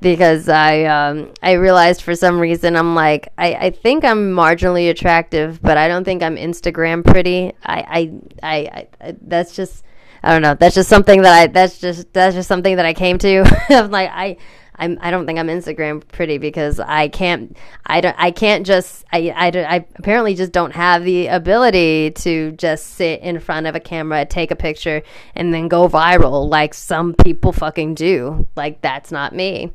[0.00, 4.90] because I um, I realized for some reason I'm like I, I think I'm marginally
[4.90, 7.52] attractive, but I don't think I'm Instagram pretty.
[7.64, 8.10] I
[8.42, 9.84] I, I, I that's just
[10.22, 10.54] I don't know.
[10.54, 13.44] That's just something that I that's just that's just something that I came to.
[13.70, 14.36] I'm like I
[14.80, 19.04] I'm, I don't think I'm Instagram pretty because I can't I don't I can't just
[19.12, 23.74] I, I, I apparently just don't have the ability to just sit in front of
[23.74, 25.02] a camera take a picture
[25.34, 29.70] and then go viral like some people fucking do like that's not me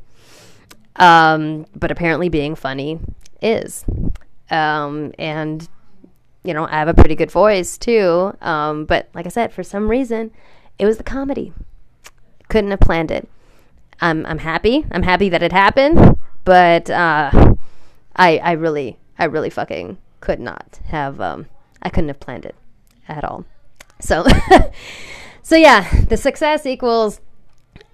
[0.97, 2.99] um, but apparently being funny
[3.41, 3.85] is
[4.49, 5.67] um, and
[6.43, 9.63] you know I have a pretty good voice too um, but like I said for
[9.63, 10.31] some reason
[10.77, 11.53] it was the comedy
[12.49, 13.27] couldn't have planned it
[14.01, 14.85] I'm I'm happy.
[14.91, 17.55] I'm happy that it happened, but uh,
[18.15, 21.47] I I really I really fucking could not have um,
[21.81, 22.55] I couldn't have planned it
[23.07, 23.45] at all.
[23.99, 24.25] So
[25.41, 27.21] so yeah, the success equals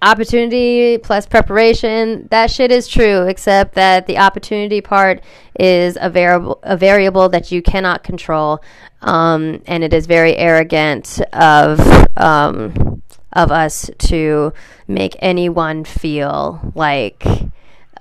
[0.01, 2.27] opportunity plus preparation.
[2.31, 5.21] That shit is true, except that the opportunity part
[5.59, 8.63] is a variable a variable that you cannot control,
[9.01, 11.79] um, and it is very arrogant of.
[12.17, 13.01] Um,
[13.33, 14.51] of us to
[14.87, 17.25] make anyone feel like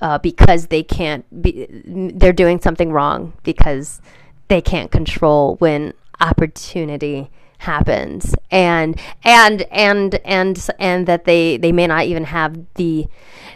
[0.01, 1.67] uh, because they can't be
[2.15, 4.01] they're doing something wrong because
[4.49, 7.31] they can't control when opportunity
[7.61, 13.07] happens and and and and and that they they may not even have the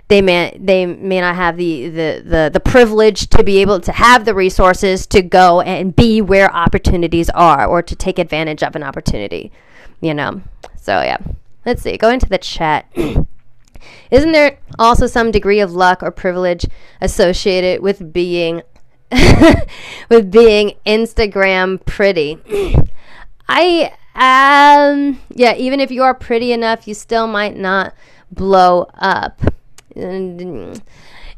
[0.09, 3.93] they may they may not have the, the the the privilege to be able to
[3.93, 8.77] have the resources to go and be where opportunities are or to take advantage of
[8.77, 9.51] an opportunity
[10.01, 10.43] you know
[10.77, 11.17] so yeah
[11.67, 12.87] Let's see, go into the chat.
[14.11, 16.67] Isn't there also some degree of luck or privilege
[17.01, 18.63] associated with being
[20.11, 22.39] with being Instagram pretty?
[23.49, 27.95] I um yeah, even if you are pretty enough, you still might not
[28.31, 29.41] blow up.
[29.97, 30.83] And,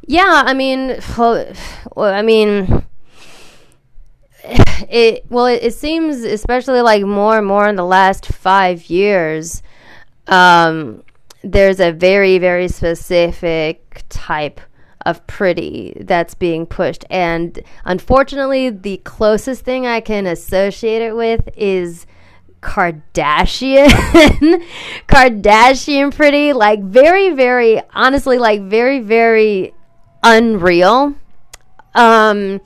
[0.07, 1.55] yeah, I mean, well,
[1.99, 2.85] I mean
[4.89, 9.63] it well it, it seems especially like more and more in the last 5 years
[10.29, 11.03] um,
[11.43, 14.61] there's a very, very specific type
[15.05, 17.05] of pretty that's being pushed.
[17.11, 22.07] And unfortunately, the closest thing I can associate it with is
[22.61, 23.89] Kardashian.
[25.09, 26.53] Kardashian pretty.
[26.53, 29.75] Like, very, very, honestly, like, very, very
[30.23, 31.15] unreal.
[31.95, 32.61] Um,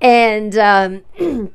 [0.00, 1.02] and, um,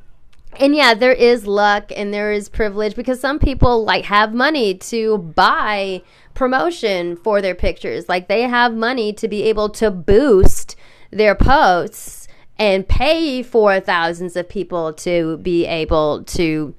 [0.60, 4.74] and yeah, there is luck and there is privilege because some people like have money
[4.74, 6.02] to buy
[6.34, 8.08] promotion for their pictures.
[8.08, 10.76] Like they have money to be able to boost
[11.10, 16.74] their posts and pay for thousands of people to be able to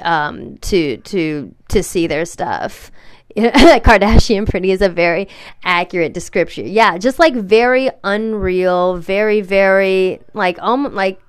[0.00, 2.90] um, to to to see their stuff.
[3.36, 5.28] Kardashian pretty is a very
[5.62, 6.66] accurate description.
[6.66, 11.20] Yeah, just like very unreal, very very like almost like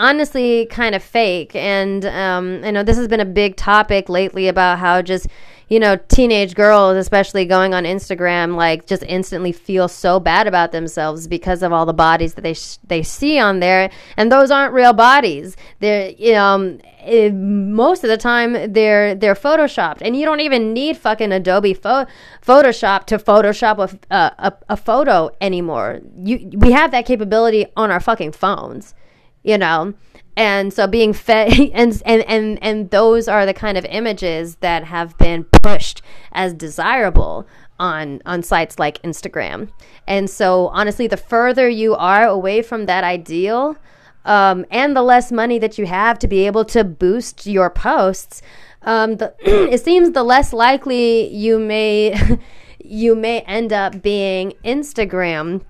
[0.00, 1.54] honestly kind of fake.
[1.54, 5.28] And um, know this has been a big topic lately about how just
[5.68, 10.72] you know teenage girls, especially going on Instagram, like just instantly feel so bad about
[10.72, 14.50] themselves because of all the bodies that they sh- they see on there, and those
[14.50, 15.56] aren't real bodies.
[15.78, 16.40] They're you know.
[16.40, 21.32] Um, it, most of the time they're they're photoshopped and you don't even need fucking
[21.32, 22.06] adobe Pho-
[22.42, 28.00] photoshop to photoshop a, a, a photo anymore you we have that capability on our
[28.00, 28.94] fucking phones
[29.42, 29.94] you know
[30.36, 34.84] and so being fed and and and and those are the kind of images that
[34.84, 37.46] have been pushed as desirable
[37.78, 39.70] on on sites like Instagram.
[40.06, 43.76] And so honestly the further you are away from that ideal
[44.24, 48.42] um, and the less money that you have to be able to boost your posts,
[48.82, 52.38] um, the, it seems the less likely you may
[52.84, 55.62] you may end up being Instagram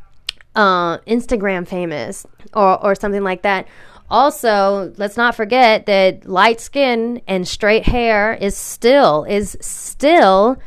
[0.54, 3.66] uh, Instagram famous or, or something like that.
[4.10, 10.58] Also, let's not forget that light skin and straight hair is still is still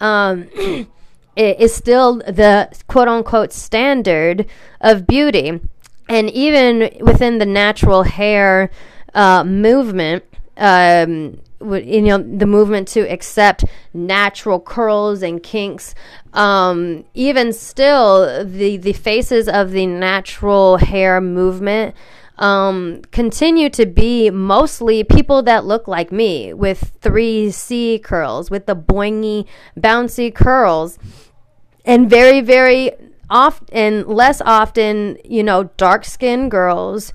[0.00, 0.48] um,
[1.36, 4.46] is still the quote unquote standard
[4.80, 5.60] of beauty,
[6.08, 8.70] and even within the natural hair
[9.14, 10.24] uh, movement,
[10.56, 15.94] um, you know the movement to accept natural curls and kinks.
[16.32, 21.94] Um, even still the the faces of the natural hair movement
[22.38, 28.76] um, continue to be mostly people that look like me with 3C curls, with the
[28.76, 30.98] boingy, bouncy curls,
[31.84, 32.92] and very, very
[33.28, 37.12] often, and less often, you know, dark skinned girls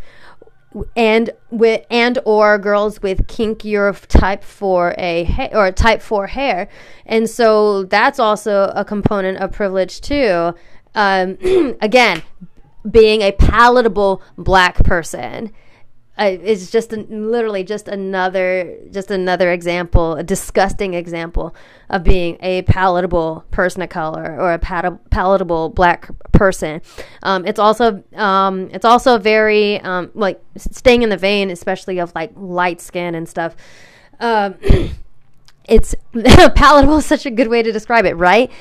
[0.95, 6.67] and with and or girls with kinkier type 4a ha- or type 4 hair.
[7.05, 10.53] And so that's also a component of privilege too.
[10.95, 11.38] Um,
[11.81, 12.23] again
[12.89, 15.52] being a palatable black person
[16.15, 21.55] I, it's just a, literally just another just another example, a disgusting example
[21.89, 26.81] of being a palatable person of color or a pal- palatable black person.
[27.23, 32.13] Um, it's also um, it's also very um, like staying in the vein, especially of
[32.13, 33.55] like light skin and stuff.
[34.19, 34.55] Um,
[35.67, 35.95] it's
[36.55, 38.51] palatable is such a good way to describe it, right?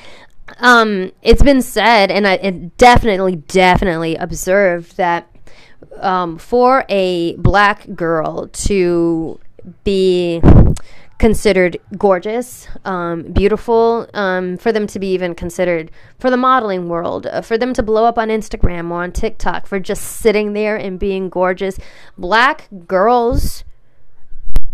[0.57, 5.29] Um, it's been said, and I it definitely, definitely observed that
[5.97, 9.39] um, for a black girl to
[9.83, 10.41] be
[11.19, 17.25] considered gorgeous, um, beautiful, um, for them to be even considered for the modeling world,
[17.27, 20.75] uh, for them to blow up on Instagram or on TikTok for just sitting there
[20.75, 21.79] and being gorgeous.
[22.17, 23.63] Black girls,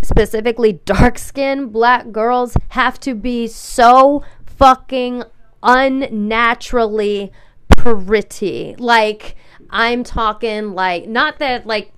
[0.01, 5.23] specifically dark skinned black girls, have to be so fucking
[5.61, 7.31] unnaturally
[7.77, 8.75] pretty.
[8.79, 9.35] Like,
[9.69, 11.93] I'm talking like not that like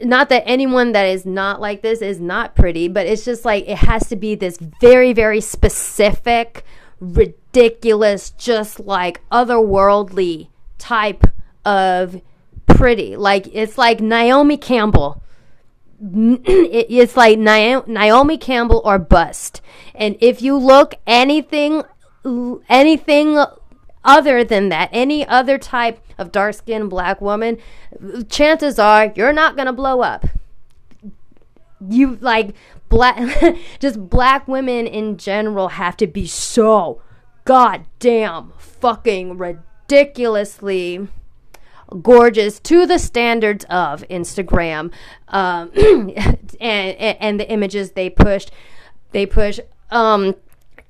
[0.00, 3.68] not that anyone that is not like this is not pretty, but it's just like
[3.68, 6.64] it has to be this very very specific,
[7.00, 11.24] ridiculous, just like otherworldly type
[11.64, 12.20] of
[12.66, 13.16] pretty.
[13.16, 15.22] Like it's like Naomi Campbell.
[16.46, 19.62] It's like Naomi Campbell or bust.
[19.94, 21.82] And if you look anything
[22.68, 23.42] anything
[24.04, 27.58] other than that, any other type of dark skinned black woman,
[28.28, 30.26] chances are you're not going to blow up.
[31.86, 32.54] You like
[32.88, 33.18] black,
[33.80, 37.02] just black women in general have to be so
[37.44, 41.08] goddamn fucking ridiculously
[42.02, 44.92] gorgeous to the standards of Instagram
[45.28, 46.18] um, and,
[46.60, 48.50] and, and the images they pushed.
[49.12, 49.60] They push
[49.90, 50.34] um,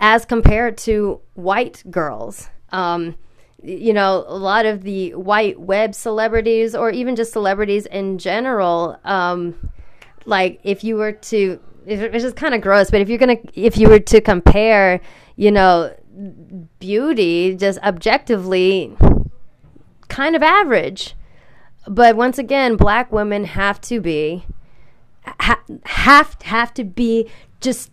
[0.01, 2.49] as compared to white girls.
[2.71, 3.17] Um,
[3.65, 8.99] you know, a lot of the white web celebrities, or even just celebrities in general,
[9.05, 9.71] um,
[10.27, 13.79] like if you were to, it's just kind of gross, but if you're gonna, if
[13.79, 15.01] you were to compare,
[15.37, 15.95] you know,
[16.79, 18.95] beauty just objectively,
[20.09, 21.15] kind of average.
[21.87, 24.47] But once again, black women have to be,
[25.25, 27.91] ha- have have to be just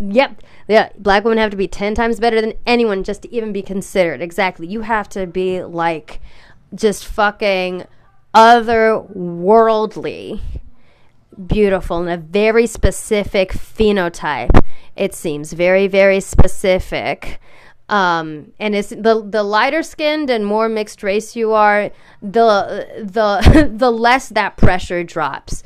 [0.00, 0.42] yep.
[0.68, 3.62] Yeah, black women have to be 10 times better than anyone just to even be
[3.62, 4.22] considered.
[4.22, 4.66] Exactly.
[4.66, 6.20] You have to be like
[6.74, 7.84] just fucking
[8.34, 10.40] otherworldly
[11.46, 14.58] beautiful in a very specific phenotype.
[14.96, 17.40] It seems very, very specific.
[17.88, 21.90] Um, and it's the the lighter skinned and more mixed race you are,
[22.22, 25.62] the the the less that pressure drops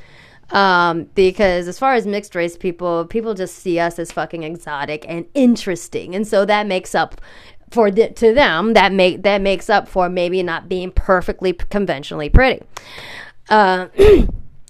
[0.51, 5.05] um, because as far as mixed race people, people just see us as fucking exotic
[5.09, 7.21] and interesting, and so that makes up
[7.71, 12.29] for the, to them that make that makes up for maybe not being perfectly conventionally
[12.29, 12.65] pretty.
[13.49, 13.89] Uh,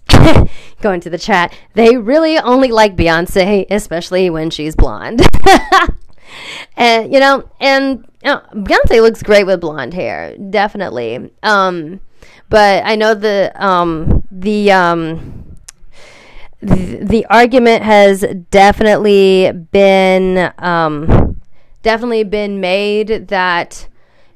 [0.80, 5.22] going to the chat, they really only like Beyonce, especially when she's blonde.
[6.76, 11.30] and you know, and you know, Beyonce looks great with blonde hair, definitely.
[11.42, 12.00] Um,
[12.48, 15.45] but I know the um the um
[16.60, 21.40] the, argument has definitely been um,
[21.82, 23.88] definitely been made that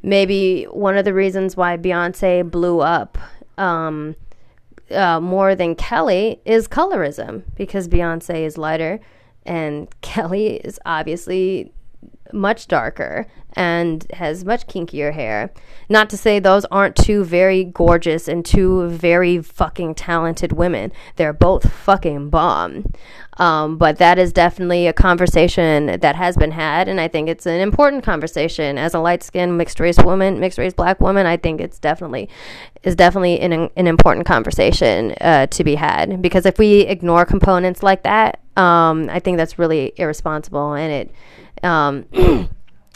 [0.03, 3.19] maybe one of the reasons why Beyonce blew up
[3.59, 4.17] um,
[4.91, 9.01] uh, more than Kelly is colorism because Beyonce is lighter
[9.45, 11.73] and Kelly is obviously
[12.33, 15.53] much darker and has much kinkier hair.
[15.89, 20.93] Not to say those aren't two very gorgeous and two very fucking talented women.
[21.17, 22.93] They're both fucking bomb.
[23.39, 27.47] Um, but that is definitely a conversation that has been had, and I think it's
[27.47, 28.77] an important conversation.
[28.77, 32.29] As a light skinned mixed race woman, mixed race black woman, I think it's definitely
[32.83, 36.21] is definitely an, an important conversation uh, to be had.
[36.21, 41.15] Because if we ignore components like that, um, I think that's really irresponsible, and it
[41.63, 42.07] um,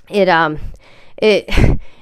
[0.09, 0.59] it um
[1.17, 1.45] it,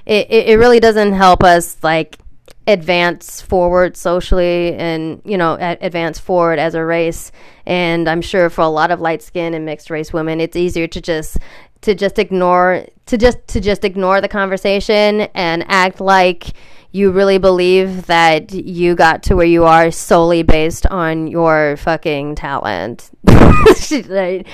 [0.07, 2.19] it it really doesn't help us like
[2.67, 7.33] advance forward socially and you know advance forward as a race.
[7.65, 10.89] And i'm sure for a lot of light skin and mixed race women it's easier
[10.89, 11.39] to just
[11.83, 16.55] to just ignore to just to just ignore the conversation and act like
[16.93, 22.35] you really believe that you got to where you are solely based on your fucking
[22.35, 23.11] talent.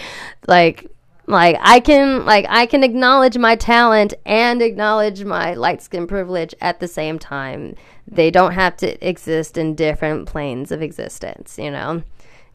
[0.47, 0.87] Like,
[1.29, 6.55] like I can like I can acknowledge my talent and acknowledge my light skin privilege
[6.61, 7.75] at the same time.
[8.07, 12.03] They don't have to exist in different planes of existence, you know.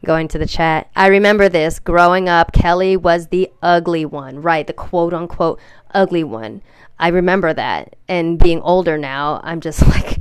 [0.04, 0.90] Going to the chat.
[0.96, 4.66] I remember this growing up, Kelly was the ugly one, right?
[4.66, 5.60] The quote unquote
[5.92, 6.60] ugly one.
[6.98, 7.96] I remember that.
[8.08, 10.20] And being older now, I'm just like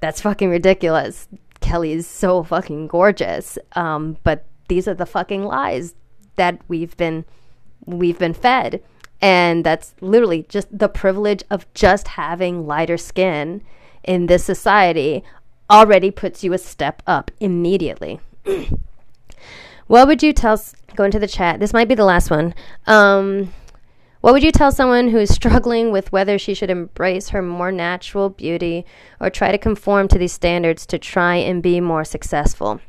[0.00, 1.28] that's fucking ridiculous.
[1.60, 3.58] Kelly's so fucking gorgeous.
[3.72, 5.94] Um, but these are the fucking lies
[6.36, 7.24] that we've been
[7.86, 8.82] we've been fed.
[9.20, 13.62] And that's literally just the privilege of just having lighter skin
[14.02, 15.24] in this society
[15.70, 18.20] already puts you a step up immediately.
[19.86, 20.60] what would you tell
[20.94, 21.58] go into the chat?
[21.58, 22.54] This might be the last one.
[22.86, 23.52] Um,
[24.20, 27.70] what would you tell someone who is struggling with whether she should embrace her more
[27.70, 28.86] natural beauty
[29.20, 32.80] or try to conform to these standards to try and be more successful?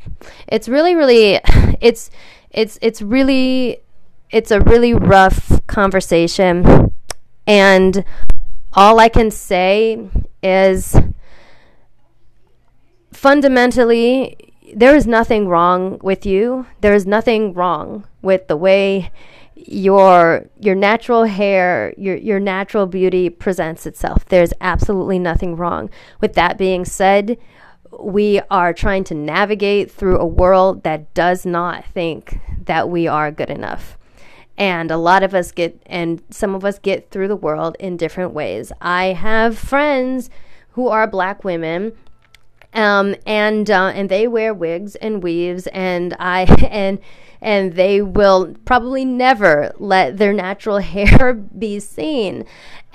[0.47, 1.41] It's really, really,
[1.81, 2.09] it's,
[2.51, 3.79] it's, it's really,
[4.29, 6.91] it's a really rough conversation.
[7.47, 8.03] And
[8.73, 10.09] all I can say
[10.43, 10.95] is
[13.13, 14.37] fundamentally,
[14.73, 16.65] there is nothing wrong with you.
[16.81, 19.11] There is nothing wrong with the way
[19.55, 24.25] your your natural hair, your your natural beauty presents itself.
[24.25, 25.89] There's absolutely nothing wrong.
[26.19, 27.37] With that being said,
[27.99, 33.31] we are trying to navigate through a world that does not think that we are
[33.31, 33.97] good enough.
[34.57, 37.97] And a lot of us get, and some of us get through the world in
[37.97, 38.71] different ways.
[38.79, 40.29] I have friends
[40.71, 41.93] who are black women
[42.75, 46.99] um, and uh, and they wear wigs and weaves, and I and
[47.41, 52.45] and they will probably never let their natural hair be seen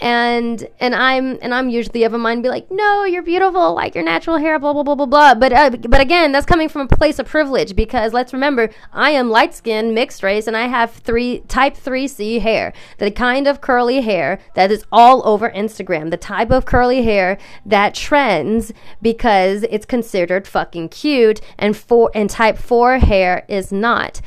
[0.00, 3.74] and and I'm and I'm usually of a mind to be like, no, you're beautiful,
[3.74, 5.34] like your natural hair, blah blah blah blah blah.
[5.34, 9.10] But uh, but again, that's coming from a place of privilege because let's remember, I
[9.10, 13.46] am light skinned, mixed race, and I have three type three C hair, the kind
[13.46, 17.36] of curly hair that is all over Instagram, the type of curly hair
[17.66, 18.72] that trends
[19.02, 24.20] because it's considered fucking cute, and four and type four hair is not.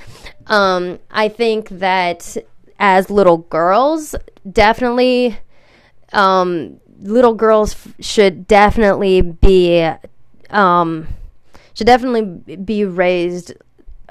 [0.47, 2.37] Um, I think that
[2.79, 4.15] as little girls,
[4.49, 5.37] definitely
[6.11, 9.89] um, little girls f- should definitely be
[10.49, 11.07] um,
[11.73, 13.53] should definitely be raised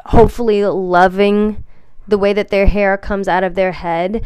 [0.06, 1.64] hopefully loving
[2.08, 4.24] the way that their hair comes out of their head.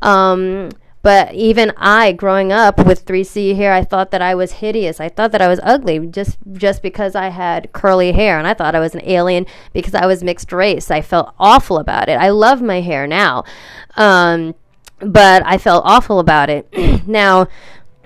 [0.00, 0.70] Um,
[1.02, 5.00] but even I, growing up with 3C hair, I thought that I was hideous.
[5.00, 8.54] I thought that I was ugly just just because I had curly hair, and I
[8.54, 10.90] thought I was an alien because I was mixed race.
[10.90, 12.18] I felt awful about it.
[12.18, 13.44] I love my hair now.
[13.96, 14.54] Um,
[15.00, 16.68] but I felt awful about it.
[17.06, 17.46] now,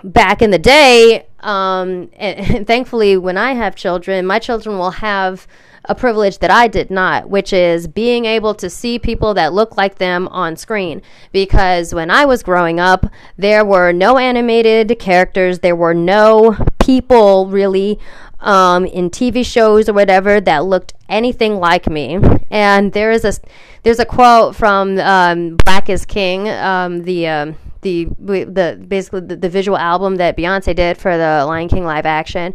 [0.05, 4.90] back in the day, um, and, and, thankfully, when I have children, my children will
[4.93, 5.47] have
[5.86, 9.76] a privilege that I did not, which is being able to see people that look
[9.76, 11.02] like them on screen.
[11.32, 13.06] Because when I was growing up,
[13.36, 17.98] there were no animated characters, there were no people really
[18.40, 22.18] um, in TV shows or whatever that looked anything like me.
[22.50, 23.32] And there is a
[23.82, 29.36] there's a quote from um, Black is King, um, the um, the the basically the,
[29.36, 32.54] the, visual album that Beyonce did for the Lion King live action.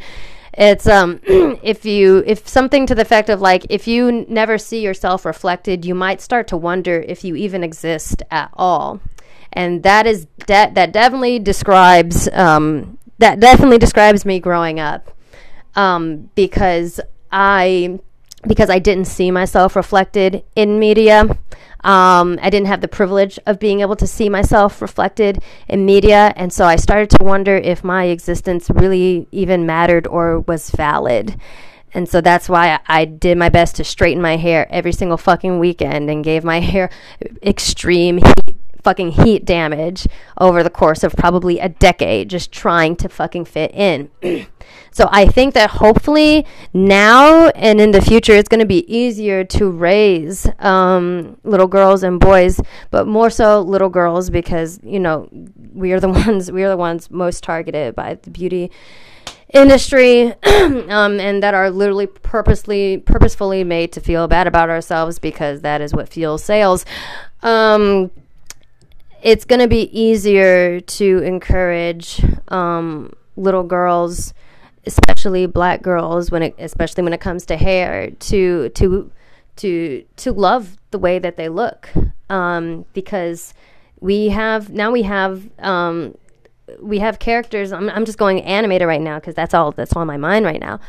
[0.57, 1.19] It's um
[1.63, 5.85] if you if something to the effect of like if you never see yourself reflected,
[5.85, 8.99] you might start to wonder if you even exist at all.
[9.53, 15.11] And that is de- that definitely describes um, that definitely describes me growing up
[15.75, 16.99] um, because
[17.31, 17.99] I
[18.45, 21.23] because I didn't see myself reflected in media.
[21.83, 26.33] Um, I didn't have the privilege of being able to see myself reflected in media,
[26.35, 31.39] and so I started to wonder if my existence really even mattered or was valid.
[31.93, 35.59] And so that's why I did my best to straighten my hair every single fucking
[35.59, 36.89] weekend and gave my hair
[37.41, 38.56] extreme heat
[38.87, 40.07] fucking heat damage
[40.39, 44.09] over the course of probably a decade just trying to fucking fit in.
[44.91, 49.43] so I think that hopefully now and in the future it's going to be easier
[49.43, 55.27] to raise um, little girls and boys, but more so little girls because you know
[55.73, 58.71] we are the ones we are the ones most targeted by the beauty
[59.53, 65.59] industry um, and that are literally purposely purposefully made to feel bad about ourselves because
[65.59, 66.85] that is what fuels sales
[67.43, 68.09] um,
[69.27, 74.33] it's going to be easier to encourage um, little girls,
[74.85, 79.11] especially black girls, when it, especially when it comes to hair, to to
[79.57, 81.89] to to love the way that they look,
[82.29, 83.53] um, because
[83.99, 86.17] we have now we have um,
[86.79, 87.73] we have characters.
[87.73, 90.61] I'm, I'm just going animated right now because that's all that's on my mind right
[90.61, 90.79] now.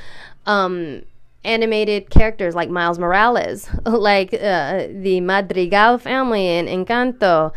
[0.47, 1.03] Um,
[1.45, 7.53] animated characters like Miles Morales, like uh, the Madrigal family in Encanto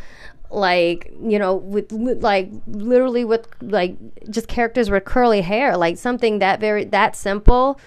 [0.52, 3.96] like you know with like literally with like
[4.30, 7.80] just characters with curly hair like something that very that simple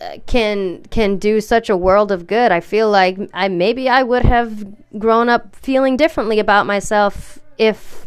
[0.00, 2.52] uh, can can do such a world of good.
[2.52, 4.66] I feel like i maybe i would have
[4.98, 8.06] grown up feeling differently about myself if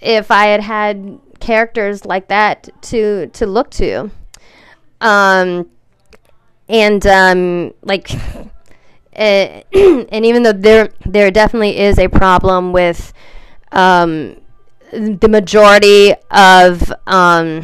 [0.00, 4.10] if i had had characters like that to to look to.
[5.00, 5.70] Um
[6.70, 8.10] and um, like,
[9.16, 13.12] uh, and even though there there definitely is a problem with
[13.72, 14.36] um,
[14.92, 17.60] the majority of um,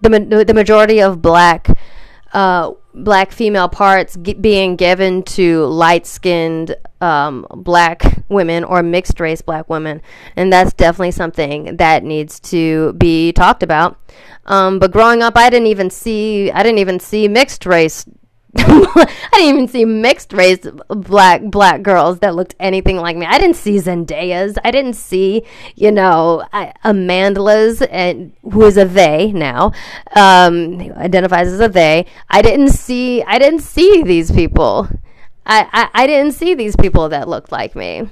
[0.00, 1.68] the the majority of black
[2.32, 9.20] uh, black female parts g- being given to light skinned um, black women or mixed
[9.20, 10.02] race black women.
[10.36, 13.98] And that's definitely something that needs to be talked about.
[14.46, 18.04] Um, but growing up, I didn't even see I didn't even see mixed race
[18.56, 23.24] I didn't even see mixed race black black girls that looked anything like me.
[23.24, 24.56] I didn't see Zendayas.
[24.64, 25.44] I didn't see,
[25.76, 26.42] you know,
[26.84, 29.72] Amandla's and who is a they now,
[30.16, 32.06] um, identifies as a they.
[32.28, 33.22] I didn't see.
[33.22, 34.88] I didn't see these people.
[35.46, 38.08] I, I, I didn't see these people that looked like me.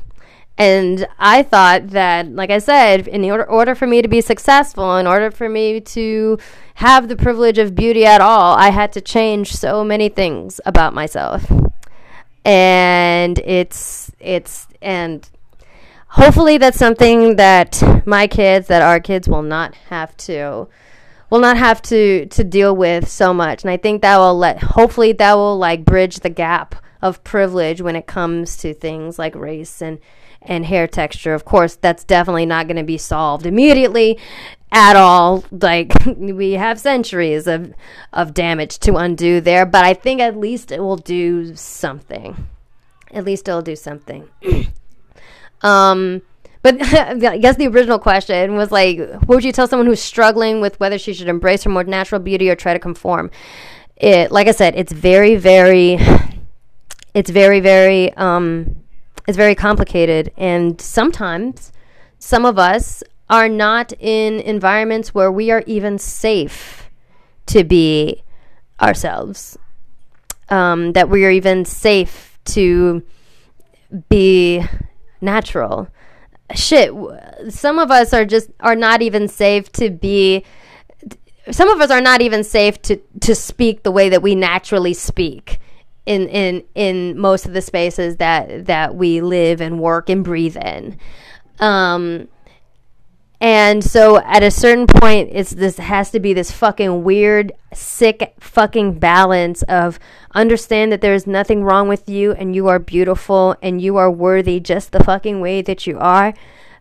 [0.59, 4.97] And I thought that, like I said, in order, order for me to be successful,
[4.97, 6.37] in order for me to
[6.75, 10.95] have the privilege of beauty at all, I had to change so many things about
[10.95, 11.49] myself.
[12.45, 15.29] And it's, it's, and
[16.09, 20.67] hopefully that's something that my kids, that our kids will not have to,
[21.31, 23.63] will not have to, to deal with so much.
[23.63, 27.81] And I think that will let, hopefully that will like bridge the gap of privilege
[27.81, 30.01] when it comes to things like race and,
[30.43, 31.35] and hair texture.
[31.35, 34.19] Of course, that's definitely not going to be solved immediately
[34.73, 35.45] at all.
[35.51, 37.75] Like we have centuries of
[38.13, 42.47] of damage to undo there, but I think at least it will do something.
[43.13, 44.29] At least it'll do something.
[45.63, 46.23] um
[46.63, 50.61] but I guess the original question was like, what would you tell someone who's struggling
[50.61, 53.31] with whether she should embrace her more natural beauty or try to conform?
[53.97, 55.99] It, like I said, it's very, very,
[57.15, 58.77] it's very, very um,
[59.29, 60.33] it's very complicated.
[60.39, 61.71] And sometimes
[62.19, 66.91] some of us are not in environments where we are even safe
[67.47, 68.25] to be
[68.81, 69.59] ourselves.
[70.49, 73.03] Um, that we are even safe to
[74.09, 74.65] be
[75.21, 75.89] natural.
[76.55, 76.95] Shit,
[77.51, 80.43] some of us are just are not even safe to be
[81.51, 84.95] some of us are not even safe to to speak the way that we naturally
[84.95, 85.59] speak
[86.09, 90.57] in in in most of the spaces that that we live and work and breathe
[90.57, 90.99] in.
[91.61, 92.29] Um,
[93.41, 98.35] and so at a certain point, it's this has to be this fucking weird, sick
[98.41, 100.01] fucking balance of
[100.35, 104.59] understand that there's nothing wrong with you and you are beautiful and you are worthy
[104.59, 106.33] just the fucking way that you are.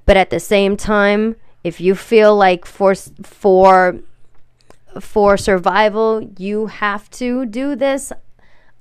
[0.05, 3.99] But at the same time, if you feel like for for
[4.99, 8.13] for survival, you have to do this.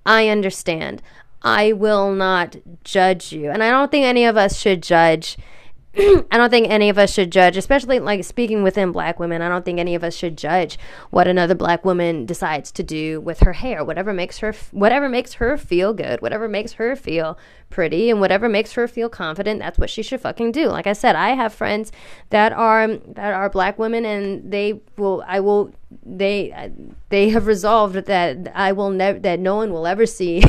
[0.06, 1.02] I understand.
[1.42, 3.50] I will not judge you.
[3.50, 5.36] And I don't think any of us should judge.
[5.98, 9.40] I don't think any of us should judge, especially like speaking within black women.
[9.40, 10.78] I don't think any of us should judge
[11.10, 15.34] what another black woman decides to do with her hair, whatever makes her whatever makes
[15.34, 17.38] her feel good, whatever makes her feel
[17.70, 20.68] pretty and whatever makes her feel confident, that's what she should fucking do.
[20.68, 21.92] Like I said, I have friends
[22.28, 25.72] that are that are black women and they will I will
[26.04, 26.72] they
[27.10, 30.42] they have resolved that I will never that no one will ever see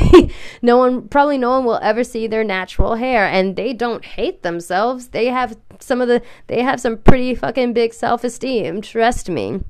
[0.62, 4.42] no one probably no one will ever see their natural hair and they don't hate
[4.42, 5.08] themselves.
[5.08, 9.60] They have some of the they have some pretty fucking big self-esteem, trust me.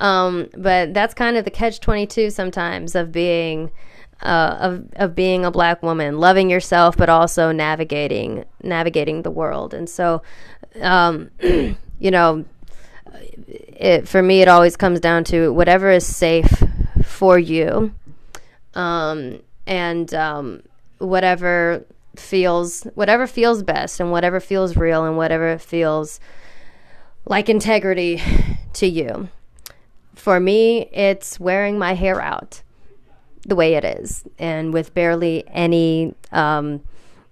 [0.00, 3.70] Um, but that's kind of the catch 22 sometimes of being
[4.22, 9.72] uh, of of being a black woman, loving yourself, but also navigating navigating the world.
[9.72, 10.22] And so,
[10.80, 12.44] um, you know,
[13.80, 16.62] it for me, it always comes down to whatever is safe
[17.02, 17.92] for you,
[18.74, 20.62] um, and um,
[20.98, 26.20] whatever feels whatever feels best, and whatever feels real, and whatever feels
[27.24, 28.20] like integrity
[28.74, 29.28] to you.
[30.14, 32.62] For me, it's wearing my hair out
[33.46, 36.82] the way it is, and with barely any um,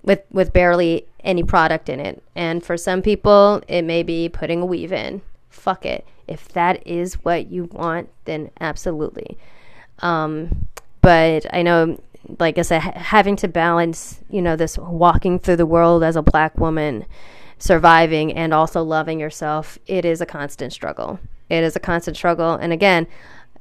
[0.03, 2.23] with with barely any product in it.
[2.35, 5.21] And for some people, it may be putting a weave in.
[5.59, 6.07] Fuck it.
[6.27, 9.37] If that is what you want, then absolutely.
[10.01, 10.69] Um,
[11.01, 12.01] but I know,
[12.39, 16.17] like I said, ha- having to balance, you know, this walking through the world as
[16.17, 17.07] a black woman,
[17.59, 21.19] surviving and also loving yourself, it is a constant struggle.
[21.49, 22.55] It is a constant struggle.
[22.55, 23.07] And again,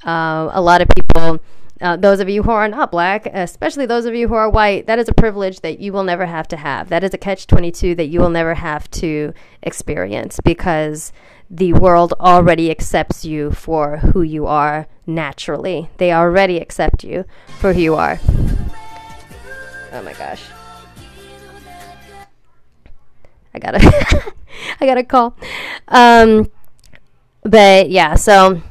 [0.05, 1.39] uh, a lot of people
[1.81, 4.87] uh, those of you who are not black, especially those of you who are white,
[4.87, 6.89] that is a privilege that you will never have to have.
[6.89, 11.11] That is a catch 22 that you will never have to experience because
[11.49, 15.89] the world already accepts you for who you are naturally.
[15.97, 17.25] They already accept you
[17.59, 18.19] for who you are.
[19.93, 20.43] Oh my gosh.
[23.53, 24.33] I got a
[24.81, 25.35] I got a call.
[25.87, 26.51] Um
[27.43, 28.61] but yeah, so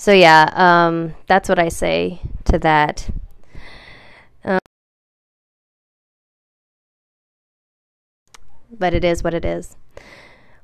[0.00, 3.10] so yeah, um, that's what I say to that.
[4.42, 4.58] Um,
[8.72, 9.76] but it is what it is.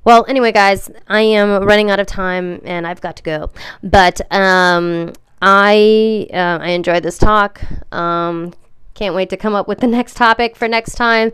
[0.03, 3.51] Well, anyway, guys, I am running out of time and I've got to go.
[3.83, 7.61] But um, I uh, I enjoyed this talk.
[7.93, 8.55] Um,
[8.97, 11.31] can't wait to come up with the next topic for next time.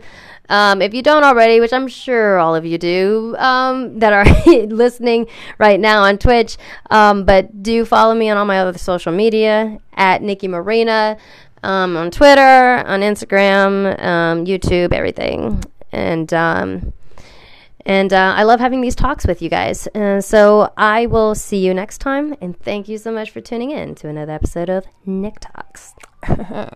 [0.50, 4.26] Um, if you don't already, which I'm sure all of you do, um, that are
[4.66, 5.26] listening
[5.58, 6.58] right now on Twitch,
[6.90, 11.16] um, but do follow me on all my other social media at Nikki Marina
[11.62, 12.40] um, on Twitter,
[12.86, 15.64] on Instagram, um, YouTube, everything.
[15.92, 16.92] And um,
[17.86, 19.86] and uh, I love having these talks with you guys.
[19.88, 22.34] Uh, so I will see you next time.
[22.40, 25.94] And thank you so much for tuning in to another episode of Nick Talks.